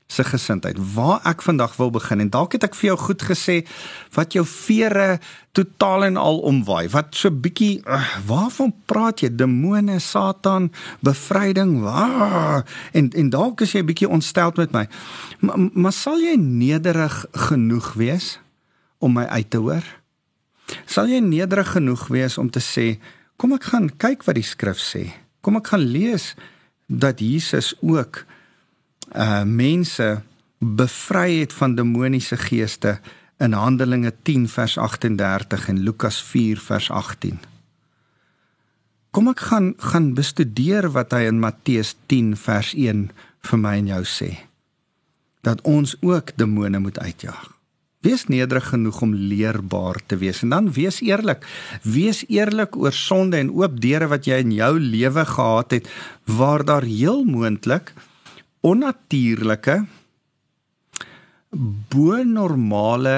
se 0.07 0.23
gesindheid. 0.23 0.77
Waar 0.93 1.21
ek 1.27 1.41
vandag 1.41 1.75
wil 1.79 1.91
begin 1.93 2.21
en 2.23 2.29
dalk 2.29 2.53
het 2.57 2.67
ek 2.67 2.75
vir 2.77 2.91
jou 2.91 2.97
goed 3.07 3.23
gesê 3.25 3.55
wat 4.15 4.35
jou 4.37 4.43
vere 4.47 5.17
totaal 5.57 6.07
en 6.09 6.17
al 6.17 6.39
omwaai. 6.49 6.89
Wat 6.93 7.15
so 7.17 7.31
bietjie 7.31 7.81
uh, 7.85 8.01
waarvan 8.27 8.73
praat 8.89 9.23
jy? 9.23 9.31
Demone, 9.33 9.99
Satan, 10.03 10.69
bevryding. 11.05 11.79
Waar? 11.85 12.65
En 12.93 13.09
en 13.13 13.33
dalk 13.33 13.65
is 13.65 13.73
jy 13.77 13.83
bietjie 13.85 14.09
ontsteld 14.09 14.61
met 14.61 14.73
my. 14.75 14.85
Maar, 15.39 15.67
maar 15.73 15.95
sal 15.95 16.21
jy 16.21 16.37
nederig 16.39 17.23
genoeg 17.49 17.93
wees 17.99 18.37
om 19.03 19.17
my 19.17 19.25
uit 19.29 19.49
te 19.49 19.61
hoor? 19.61 19.85
Sal 20.89 21.09
jy 21.11 21.19
nederig 21.23 21.73
genoeg 21.75 22.07
wees 22.13 22.37
om 22.39 22.49
te 22.53 22.61
sê, 22.63 22.97
kom 23.37 23.55
ek 23.57 23.71
gaan 23.73 23.89
kyk 23.99 24.23
wat 24.27 24.37
die 24.39 24.47
skrif 24.47 24.79
sê. 24.79 25.09
Kom 25.43 25.57
ek 25.59 25.73
gaan 25.73 25.83
lees 25.83 26.33
dat 26.87 27.19
Jesus 27.19 27.73
ook 27.81 28.23
uh 29.11 29.43
mense 29.43 30.21
bevry 30.59 31.39
het 31.39 31.53
van 31.53 31.75
demoniese 31.75 32.37
geeste 32.37 32.99
in 33.43 33.53
Handelinge 33.53 34.13
10 34.21 34.47
vers 34.47 34.77
38 34.77 35.67
en 35.67 35.79
Lukas 35.79 36.23
4 36.23 36.59
vers 36.59 36.91
18. 36.91 37.39
Kom 39.11 39.27
ek 39.29 39.43
gaan 39.49 39.73
gaan 39.77 40.13
bestudeer 40.17 40.87
wat 40.95 41.11
hy 41.13 41.27
in 41.29 41.41
Matteus 41.43 41.95
10 42.09 42.33
vers 42.39 42.71
1 42.73 43.09
vir 43.49 43.59
my 43.59 43.75
en 43.81 43.89
jou 43.91 44.03
sê. 44.07 44.29
Dat 45.43 45.61
ons 45.67 45.97
ook 46.01 46.31
demone 46.39 46.79
moet 46.79 46.99
uitjaag. 46.99 47.51
Wees 48.03 48.25
nederig 48.27 48.65
genoeg 48.67 49.01
om 49.01 49.13
leerbaar 49.15 50.01
te 50.05 50.17
wees 50.19 50.41
en 50.43 50.51
dan 50.51 50.71
wees 50.75 50.99
eerlik. 51.03 51.45
Wees 51.83 52.23
eerlik 52.27 52.75
oor 52.75 52.95
sonde 52.95 53.37
en 53.39 53.51
oop 53.51 53.77
deure 53.83 54.09
wat 54.11 54.27
jy 54.27 54.41
in 54.43 54.51
jou 54.55 54.73
lewe 54.79 55.23
gehad 55.25 55.77
het 55.77 55.87
waar 56.27 56.65
daar 56.67 56.87
heel 56.87 57.23
moontlik 57.23 57.93
onnatuurlike 58.63 59.81
bo 61.93 62.23
normale 62.23 63.17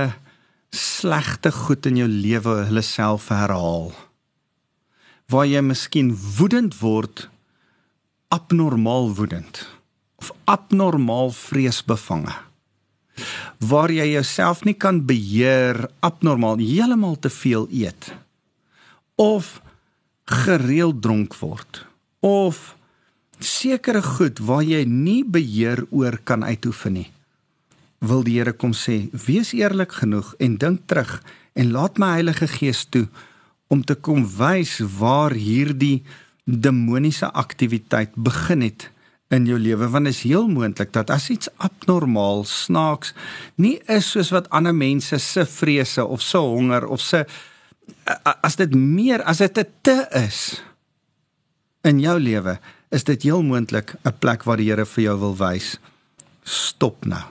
slegte 0.75 1.51
goed 1.53 1.85
in 1.87 2.01
jou 2.01 2.09
lewe 2.09 2.55
hulle 2.67 2.83
self 2.83 3.29
herhaal. 3.31 3.93
Waar 5.31 5.47
jy 5.47 5.61
miskien 5.63 6.11
woedend 6.37 6.75
word 6.81 7.27
abnormaal 8.33 9.13
woedend 9.15 9.63
of 10.19 10.33
abnormaal 10.49 11.31
vreesbevange. 11.31 12.33
Waar 13.63 13.93
jy 13.93 14.09
jouself 14.17 14.65
nie 14.67 14.75
kan 14.75 15.05
beheer 15.07 15.85
abnormaal 16.03 16.59
heeltemal 16.59 17.15
te 17.21 17.31
veel 17.31 17.69
eet 17.71 18.11
of 19.15 19.61
gereeld 20.25 20.99
dronk 21.05 21.37
word 21.39 21.85
of 22.19 22.73
sekere 23.39 24.01
goed 24.01 24.39
waar 24.39 24.63
jy 24.63 24.83
nie 24.87 25.23
beheer 25.23 25.85
oor 25.91 26.17
kan 26.23 26.43
uitoefen 26.43 26.93
nie. 26.93 27.09
Wil 27.99 28.23
die 28.23 28.37
Here 28.37 28.53
kom 28.53 28.73
sê, 28.73 29.09
wees 29.11 29.53
eerlik 29.53 29.91
genoeg 30.01 30.33
en 30.39 30.57
dink 30.61 30.85
terug 30.87 31.21
en 31.55 31.71
laat 31.71 31.97
my 31.97 32.11
Heilige 32.17 32.47
Gees 32.47 32.85
toe 32.85 33.07
om 33.67 33.83
te 33.83 33.95
kom 33.95 34.25
wys 34.37 34.77
waar 34.99 35.33
hierdie 35.33 36.03
demoniese 36.45 37.31
aktiwiteit 37.33 38.13
begin 38.15 38.61
het 38.61 38.89
in 39.33 39.47
jou 39.49 39.57
lewe 39.57 39.87
want 39.89 40.11
is 40.11 40.21
heel 40.27 40.45
moontlik 40.47 40.91
dat 40.93 41.09
as 41.09 41.31
iets 41.33 41.49
abnormaal 41.57 42.43
snaaks 42.45 43.15
nie 43.57 43.79
is 43.89 44.11
soos 44.13 44.29
wat 44.35 44.49
ander 44.53 44.75
mense 44.75 45.17
se 45.19 45.45
vrese 45.49 46.05
of 46.05 46.21
se 46.21 46.37
honger 46.37 46.85
of 46.85 47.01
se 47.01 47.23
as 48.45 48.59
dit 48.61 48.75
meer 48.77 49.23
as 49.25 49.41
dit 49.41 49.71
te 49.81 49.97
is 50.21 50.61
in 51.85 51.99
jou 52.03 52.19
lewe 52.21 52.59
is 52.89 53.03
dit 53.03 53.23
heel 53.23 53.43
moontlik 53.43 53.95
'n 54.03 54.17
plek 54.19 54.43
waar 54.43 54.57
die 54.57 54.69
Here 54.69 54.85
vir 54.85 55.03
jou 55.03 55.19
wil 55.19 55.35
wys. 55.35 55.79
Stop 56.43 57.05
nou. 57.05 57.23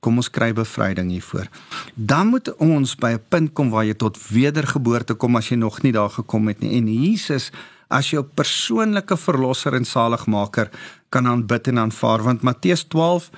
Kom 0.00 0.16
ons 0.16 0.30
kry 0.30 0.52
bevryding 0.52 1.10
hiervoor. 1.10 1.48
Dan 1.94 2.26
moet 2.26 2.56
ons 2.56 2.94
by 2.94 3.12
'n 3.12 3.22
punt 3.28 3.52
kom 3.52 3.70
waar 3.70 3.84
jy 3.84 3.94
tot 3.94 4.18
wedergeboorte 4.28 5.14
kom 5.14 5.36
as 5.36 5.48
jy 5.48 5.56
nog 5.56 5.82
nie 5.82 5.92
daar 5.92 6.10
gekom 6.10 6.48
het 6.48 6.60
nie. 6.60 6.76
En 6.76 7.02
Jesus 7.02 7.50
as 7.88 8.10
jou 8.10 8.22
persoonlike 8.22 9.16
verlosser 9.16 9.74
en 9.74 9.84
saligmaker 9.84 10.70
kan 11.08 11.26
aanbid 11.26 11.68
en 11.68 11.78
aanvaar 11.78 12.22
want 12.22 12.42
Matteus 12.42 12.84
12 12.84 13.30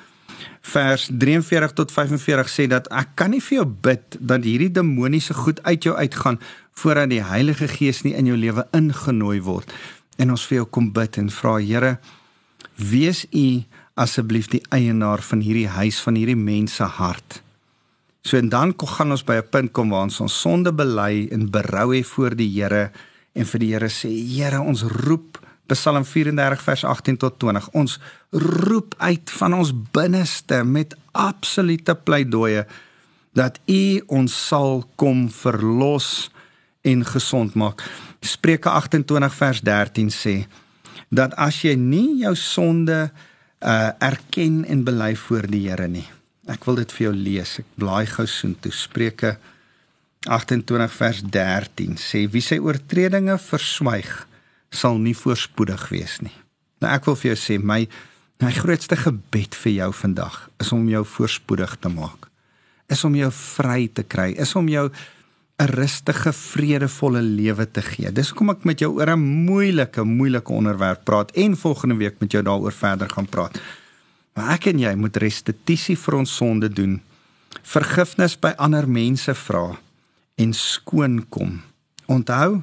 vers 0.61 1.09
43 1.13 1.73
tot 1.73 1.93
45 1.93 2.49
sê 2.51 2.67
dat 2.71 2.89
ek 2.91 3.15
kan 3.15 3.31
nie 3.31 3.41
vir 3.41 3.61
jou 3.61 3.67
bid 3.67 4.17
dat 4.21 4.45
hierdie 4.45 4.73
demoniese 4.73 5.35
goed 5.35 5.63
uit 5.63 5.83
jou 5.83 5.95
uitgaan 5.97 6.41
voordat 6.73 7.11
die 7.11 7.23
Heilige 7.25 7.69
Gees 7.69 8.03
nie 8.05 8.15
in 8.19 8.27
jou 8.27 8.37
lewe 8.37 8.67
ingenooi 8.77 9.41
word 9.41 9.73
en 10.17 10.31
ons 10.31 10.47
vir 10.49 10.61
jou 10.61 10.67
kom 10.67 10.93
bid 10.93 11.19
en 11.21 11.31
vra 11.31 11.57
Here 11.61 11.97
wees 12.77 13.25
u 13.33 13.65
asseblief 13.97 14.51
die 14.53 14.63
eienaar 14.75 15.23
van 15.25 15.41
hierdie 15.41 15.69
huis 15.69 16.01
van 16.05 16.19
hierdie 16.19 16.37
mense 16.37 16.85
hart. 16.99 17.41
So 18.27 18.37
en 18.37 18.51
dan 18.53 18.75
kom 18.77 18.89
gaan 18.89 19.15
ons 19.15 19.25
by 19.25 19.37
'n 19.41 19.51
punt 19.51 19.73
kom 19.73 19.91
waar 19.91 20.03
ons 20.03 20.21
ons 20.21 20.41
sonde 20.41 20.73
bely 20.73 21.29
en 21.31 21.51
berou 21.51 21.95
hê 21.95 22.05
voor 22.05 22.35
die 22.35 22.51
Here 22.51 22.91
en 23.35 23.45
vir 23.45 23.61
die 23.61 23.73
Here 23.73 23.89
sê 23.89 24.09
Here 24.09 24.61
ons 24.61 24.83
roep 24.83 25.39
Psalm 25.67 26.05
34 26.05 26.63
vers 26.63 26.85
18 26.85 27.17
tot 27.17 27.39
20 27.39 27.69
ons 27.75 27.99
roep 28.31 28.95
uit 28.99 29.31
van 29.31 29.55
ons 29.55 29.73
binneste 29.93 30.65
met 30.65 30.95
absolute 31.13 31.95
pleidooie 31.95 32.67
dat 33.33 33.59
u 33.67 34.03
ons 34.07 34.47
sal 34.49 34.85
kom 34.97 35.29
verlos 35.31 36.31
en 36.83 37.05
gesond 37.05 37.55
maak. 37.55 37.83
Spreuke 38.21 38.71
28 38.71 39.35
vers 39.35 39.61
13 39.61 40.11
sê 40.11 40.37
dat 41.09 41.35
as 41.39 41.63
jy 41.65 41.75
nie 41.79 42.23
jou 42.25 42.35
sonde 42.37 43.11
uh 43.61 43.91
erken 44.05 44.65
en 44.69 44.85
bely 44.85 45.15
voor 45.17 45.47
die 45.49 45.69
Here 45.69 45.89
nie. 45.89 46.07
Ek 46.47 46.65
wil 46.69 46.83
dit 46.83 46.93
vir 46.93 47.07
jou 47.09 47.15
lees. 47.17 47.59
Ek 47.59 47.69
blaai 47.81 48.07
gou 48.07 48.27
soontoe. 48.29 48.73
Spreuke 48.73 49.37
28 50.27 50.93
vers 50.93 51.23
13 51.23 51.97
sê 51.99 52.27
wie 52.31 52.43
sy 52.45 52.59
oortredinge 52.63 53.39
verswyg 53.41 54.13
sal 54.75 54.99
nie 55.01 55.15
voorspoedig 55.17 55.89
wees 55.95 56.19
nie. 56.23 56.35
Nou 56.83 56.93
ek 56.93 57.09
wil 57.09 57.19
vir 57.19 57.33
jou 57.33 57.41
sê 57.41 57.59
my 57.63 57.87
my 58.43 58.51
grootste 58.53 58.99
gebed 59.01 59.55
vir 59.57 59.73
jou 59.73 59.91
vandag 59.97 60.35
is 60.61 60.73
om 60.77 60.83
jou 60.93 61.01
voorspoedig 61.09 61.79
te 61.81 61.89
maak. 61.89 62.27
Is 62.93 63.03
om 63.09 63.15
jou 63.17 63.31
vry 63.33 63.87
te 63.89 64.05
kry, 64.05 64.35
is 64.37 64.53
om 64.59 64.69
jou 64.69 64.91
'n 65.57 65.65
rustige, 65.73 66.33
vredevolle 66.33 67.23
lewe 67.23 67.71
te 67.71 67.83
gee. 67.83 68.13
Dis 68.13 68.29
hoekom 68.29 68.51
ek 68.53 68.65
met 68.65 68.79
jou 68.79 68.93
oor 68.93 69.11
'n 69.17 69.21
moeilike, 69.21 70.03
moeilike 70.05 70.53
onderwerp 70.53 71.05
praat 71.05 71.31
en 71.31 71.57
volgende 71.57 71.97
week 71.97 72.19
met 72.19 72.33
jou 72.33 72.43
daaroor 72.43 72.73
verder 72.73 73.09
gaan 73.11 73.27
praat. 73.27 73.61
Maar 74.35 74.51
ek 74.51 74.67
en 74.67 74.79
jy 74.79 74.95
moet 74.95 75.17
restituisie 75.17 75.97
vir 75.99 76.15
ons 76.15 76.37
sonde 76.37 76.69
doen. 76.69 77.01
Vergifnis 77.63 78.39
by 78.39 78.53
ander 78.57 78.89
mense 78.89 79.35
vra 79.35 79.79
en 80.35 80.53
skoon 80.53 81.25
kom. 81.29 81.63
Onthou, 82.07 82.63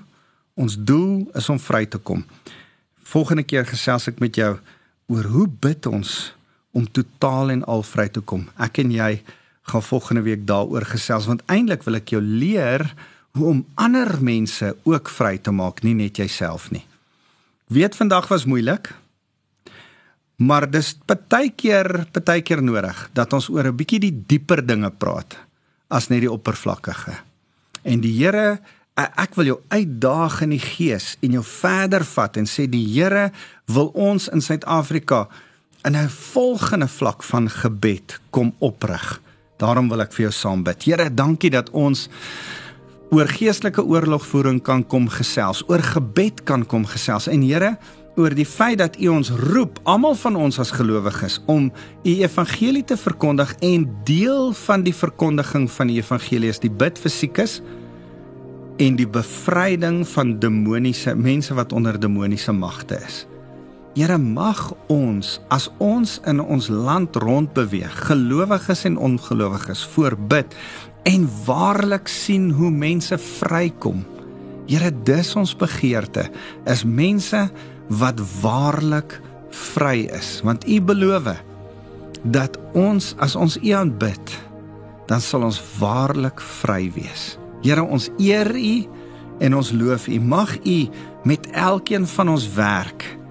ons 0.53 0.77
doel 0.77 1.32
is 1.34 1.49
om 1.49 1.60
vry 1.60 1.86
te 1.86 1.97
kom. 1.97 2.25
Volgende 3.03 3.43
keer 3.43 3.65
gesels 3.65 4.08
ek 4.08 4.19
met 4.19 4.36
jou 4.36 4.60
oor 5.08 5.23
hoe 5.23 5.47
bid 5.47 5.86
ons 5.86 6.34
om 6.71 6.86
totaal 6.91 7.49
en 7.49 7.65
al 7.65 7.84
vry 7.84 8.08
te 8.10 8.21
kom. 8.21 8.47
Ek 8.58 8.77
en 8.77 8.91
jy 8.91 9.23
gaan 9.63 9.84
volgende 9.84 10.21
week 10.21 10.47
daaroor 10.47 10.86
gesels 10.86 11.26
want 11.26 11.43
eintlik 11.52 11.84
wil 11.84 11.95
ek 11.95 12.15
jou 12.15 12.21
leer 12.21 12.86
hoe 13.34 13.47
om 13.49 13.65
ander 13.76 14.19
mense 14.21 14.76
ook 14.84 15.10
vry 15.10 15.38
te 15.38 15.52
maak, 15.52 15.82
nie 15.84 15.95
net 15.97 16.17
jouself 16.17 16.71
nie. 16.71 16.86
weet 17.73 17.95
vandag 17.95 18.28
was 18.28 18.45
moeilik. 18.45 18.93
Maar 20.36 20.67
dis 20.69 20.91
baie 21.30 21.49
keer, 21.49 22.06
baie 22.13 22.41
keer 22.41 22.62
nodig 22.62 23.10
dat 23.13 23.34
ons 23.34 23.49
oor 23.49 23.67
'n 23.67 23.76
bietjie 23.76 23.99
die 23.99 24.23
dieper 24.28 24.65
dinge 24.65 24.91
praat 24.91 25.38
as 25.89 26.10
net 26.10 26.21
die 26.21 26.32
oppervlakkige. 26.32 27.13
En 27.84 28.02
die 28.02 28.13
Here, 28.13 28.60
ek 28.95 29.36
wil 29.36 29.45
jou 29.45 29.60
uitdaag 29.69 30.41
in 30.41 30.49
die 30.49 30.62
gees 30.63 31.17
en 31.21 31.32
jou 31.32 31.43
verder 31.43 32.04
vat 32.04 32.38
en 32.38 32.45
sê 32.45 32.69
die 32.69 32.86
Here 32.86 33.32
wil 33.65 33.91
ons 33.93 34.28
in 34.28 34.41
Suid-Afrika 34.41 35.28
in 35.84 35.95
'n 35.95 36.10
volgende 36.10 36.88
vlak 36.88 37.23
van 37.23 37.49
gebed 37.49 38.19
kom 38.30 38.54
oprig. 38.60 39.21
Daarom 39.62 39.89
wil 39.92 40.04
ek 40.06 40.13
vir 40.16 40.28
jou 40.28 40.34
saam 40.36 40.63
bid. 40.66 40.86
Here, 40.88 41.10
dankie 41.13 41.52
dat 41.54 41.70
ons 41.72 42.08
oor 43.13 43.30
geestelike 43.30 43.84
oorlogvoering 43.86 44.62
kan 44.66 44.82
kom 44.89 45.06
gesels, 45.12 45.62
oor 45.70 45.84
gebed 45.86 46.42
kan 46.48 46.66
kom 46.66 46.88
gesels. 46.89 47.28
En 47.30 47.44
Here, 47.46 47.76
oor 48.18 48.34
die 48.38 48.46
feit 48.46 48.80
dat 48.82 48.98
U 49.02 49.10
ons 49.13 49.32
roep, 49.54 49.80
almal 49.89 50.16
van 50.20 50.38
ons 50.38 50.60
as 50.62 50.74
gelowiges, 50.74 51.39
om 51.50 51.70
U 52.06 52.13
evangelie 52.13 52.84
te 52.86 52.98
verkondig 52.98 53.56
en 53.66 53.88
deel 54.08 54.54
van 54.66 54.86
die 54.86 54.96
verkondiging 54.96 55.70
van 55.72 55.89
die 55.89 56.00
evangelie 56.02 56.52
is 56.54 56.62
die 56.62 56.74
bid 56.74 57.00
vir 57.02 57.13
siekes 57.13 57.62
en 58.82 58.98
die 58.98 59.10
bevryding 59.10 60.02
van 60.16 60.38
demoniese 60.42 61.13
mense 61.16 61.54
wat 61.54 61.74
onder 61.78 62.00
demoniese 62.00 62.54
magte 62.54 62.98
is. 63.06 63.24
Here 63.93 64.17
mag 64.17 64.71
ons 64.89 65.36
as 65.53 65.67
ons 65.77 66.15
in 66.25 66.39
ons 66.41 66.65
land 66.73 67.13
rondbeweeg, 67.21 67.93
gelowiges 68.08 68.88
en 68.89 68.97
ongelowiges, 68.97 69.84
voorbid 69.93 70.56
en 71.06 71.27
waarlik 71.45 72.10
sien 72.10 72.49
hoe 72.58 72.71
mense 72.73 73.17
vrykom. 73.21 74.01
Here, 74.65 74.89
dis 75.06 75.36
ons 75.38 75.53
begeerte, 75.53 76.25
is 76.65 76.82
mense 76.88 77.43
wat 77.93 78.21
waarlik 78.41 79.19
vry 79.75 80.08
is, 80.10 80.39
want 80.41 80.65
U 80.65 80.82
beloof 80.82 81.29
dat 82.23 82.58
ons 82.73 83.13
as 83.21 83.38
ons 83.38 83.60
U 83.62 83.73
aanbid, 83.77 84.38
dan 85.06 85.21
sal 85.21 85.45
ons 85.45 85.62
waarlik 85.77 86.41
vry 86.63 86.88
wees. 86.97 87.36
Here, 87.62 87.86
ons 87.86 88.10
eer 88.17 88.49
U 88.58 88.77
en 89.43 89.62
ons 89.62 89.75
loof 89.75 90.10
U. 90.10 90.17
Mag 90.17 90.58
U 90.65 90.79
met 91.29 91.51
elkeen 91.53 92.10
van 92.10 92.34
ons 92.34 92.47
werk 92.58 93.21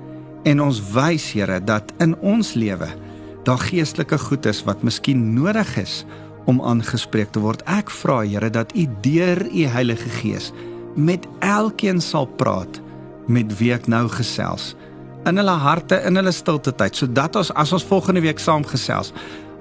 en 0.45 0.61
ons 0.61 0.81
wys 0.93 1.33
Here 1.33 1.61
dat 1.65 1.93
in 2.03 2.17
ons 2.21 2.55
lewe 2.55 2.89
daar 3.47 3.59
geestelike 3.59 4.19
goed 4.19 4.47
is 4.47 4.63
wat 4.67 4.83
miskien 4.83 5.35
nodig 5.35 5.77
is 5.77 6.05
om 6.47 6.61
aangespreek 6.63 7.31
te 7.35 7.41
word. 7.43 7.63
Ek 7.71 7.91
vra 7.91 8.23
Here 8.27 8.51
dat 8.51 8.75
U 8.75 8.87
deur 9.03 9.43
U 9.47 9.67
Heilige 9.75 10.11
Gees 10.21 10.53
met 10.95 11.27
elkeen 11.41 12.01
sal 12.01 12.27
praat 12.27 12.81
met 13.27 13.53
wie 13.59 13.73
ek 13.75 13.89
nou 13.89 14.09
gesels 14.13 14.75
in 15.29 15.39
hulle 15.39 15.55
harte 15.63 16.01
in 16.09 16.19
hulle 16.19 16.35
stilte 16.35 16.75
tyd 16.75 16.99
sodat 16.99 17.39
ons 17.39 17.53
as 17.59 17.73
ons 17.77 17.87
volgende 17.87 18.25
week 18.25 18.43
saam 18.43 18.67
gesels 18.67 19.13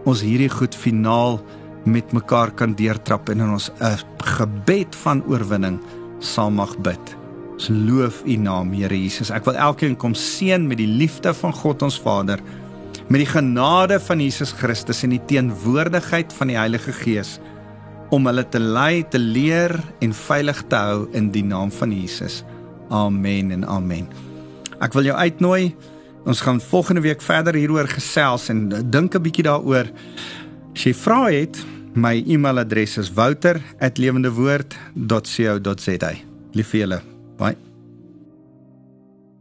ons 0.10 0.24
hierdie 0.26 0.50
goed 0.50 0.76
finaal 0.76 1.38
met 1.86 2.14
mekaar 2.14 2.54
kan 2.58 2.74
deurtrap 2.78 3.30
en 3.30 3.42
in 3.46 3.54
ons 3.58 3.70
'n 3.80 3.98
gebed 4.38 4.96
van 5.04 5.24
oorwinning 5.28 5.80
saam 6.20 6.54
mag 6.54 6.78
bid. 6.78 7.21
Ons 7.62 7.70
loof 7.70 8.24
U 8.26 8.34
naam, 8.42 8.72
Here 8.74 8.98
Jesus. 8.98 9.30
Ek 9.30 9.46
wil 9.46 9.54
elkeen 9.54 9.94
kom 9.94 10.18
seën 10.18 10.64
met 10.66 10.82
die 10.82 10.90
liefde 10.90 11.30
van 11.38 11.54
God 11.54 11.86
ons 11.86 12.02
Vader, 12.02 12.42
met 13.06 13.22
die 13.22 13.30
genade 13.30 14.02
van 14.02 14.18
Jesus 14.24 14.50
Christus 14.58 15.04
en 15.06 15.14
die 15.14 15.22
teenwoordigheid 15.30 16.34
van 16.34 16.50
die 16.50 16.58
Heilige 16.58 16.90
Gees 17.04 17.38
om 18.12 18.26
hulle 18.26 18.42
te 18.50 18.58
lei, 18.58 19.06
te 19.06 19.22
leer 19.22 19.78
en 20.02 20.10
veilig 20.10 20.66
te 20.74 20.76
hou 20.76 21.06
in 21.14 21.30
die 21.32 21.46
naam 21.46 21.70
van 21.72 21.92
Jesus. 21.94 22.44
Amen 22.90 23.52
en 23.54 23.62
amen. 23.70 24.10
Ek 24.82 24.98
wil 24.98 25.06
jou 25.12 25.18
uitnooi. 25.22 25.78
Ons 26.26 26.42
gaan 26.42 26.58
volgende 26.66 27.06
week 27.06 27.22
verder 27.22 27.54
hieroor 27.62 27.86
gesels 27.94 28.50
en 28.50 28.74
dink 28.90 29.14
'n 29.14 29.22
bietjie 29.22 29.46
daaroor. 29.46 29.86
As 30.74 30.84
jy 30.84 30.94
vra 30.94 31.30
het, 31.30 31.66
my 31.94 32.24
e-mailadres 32.26 32.98
is 32.98 33.14
wouter@lewendewoord.co.za. 33.14 36.12
Lief 36.54 36.68
vir 36.68 36.80
julle. 36.80 37.11
Bye. 37.42 37.71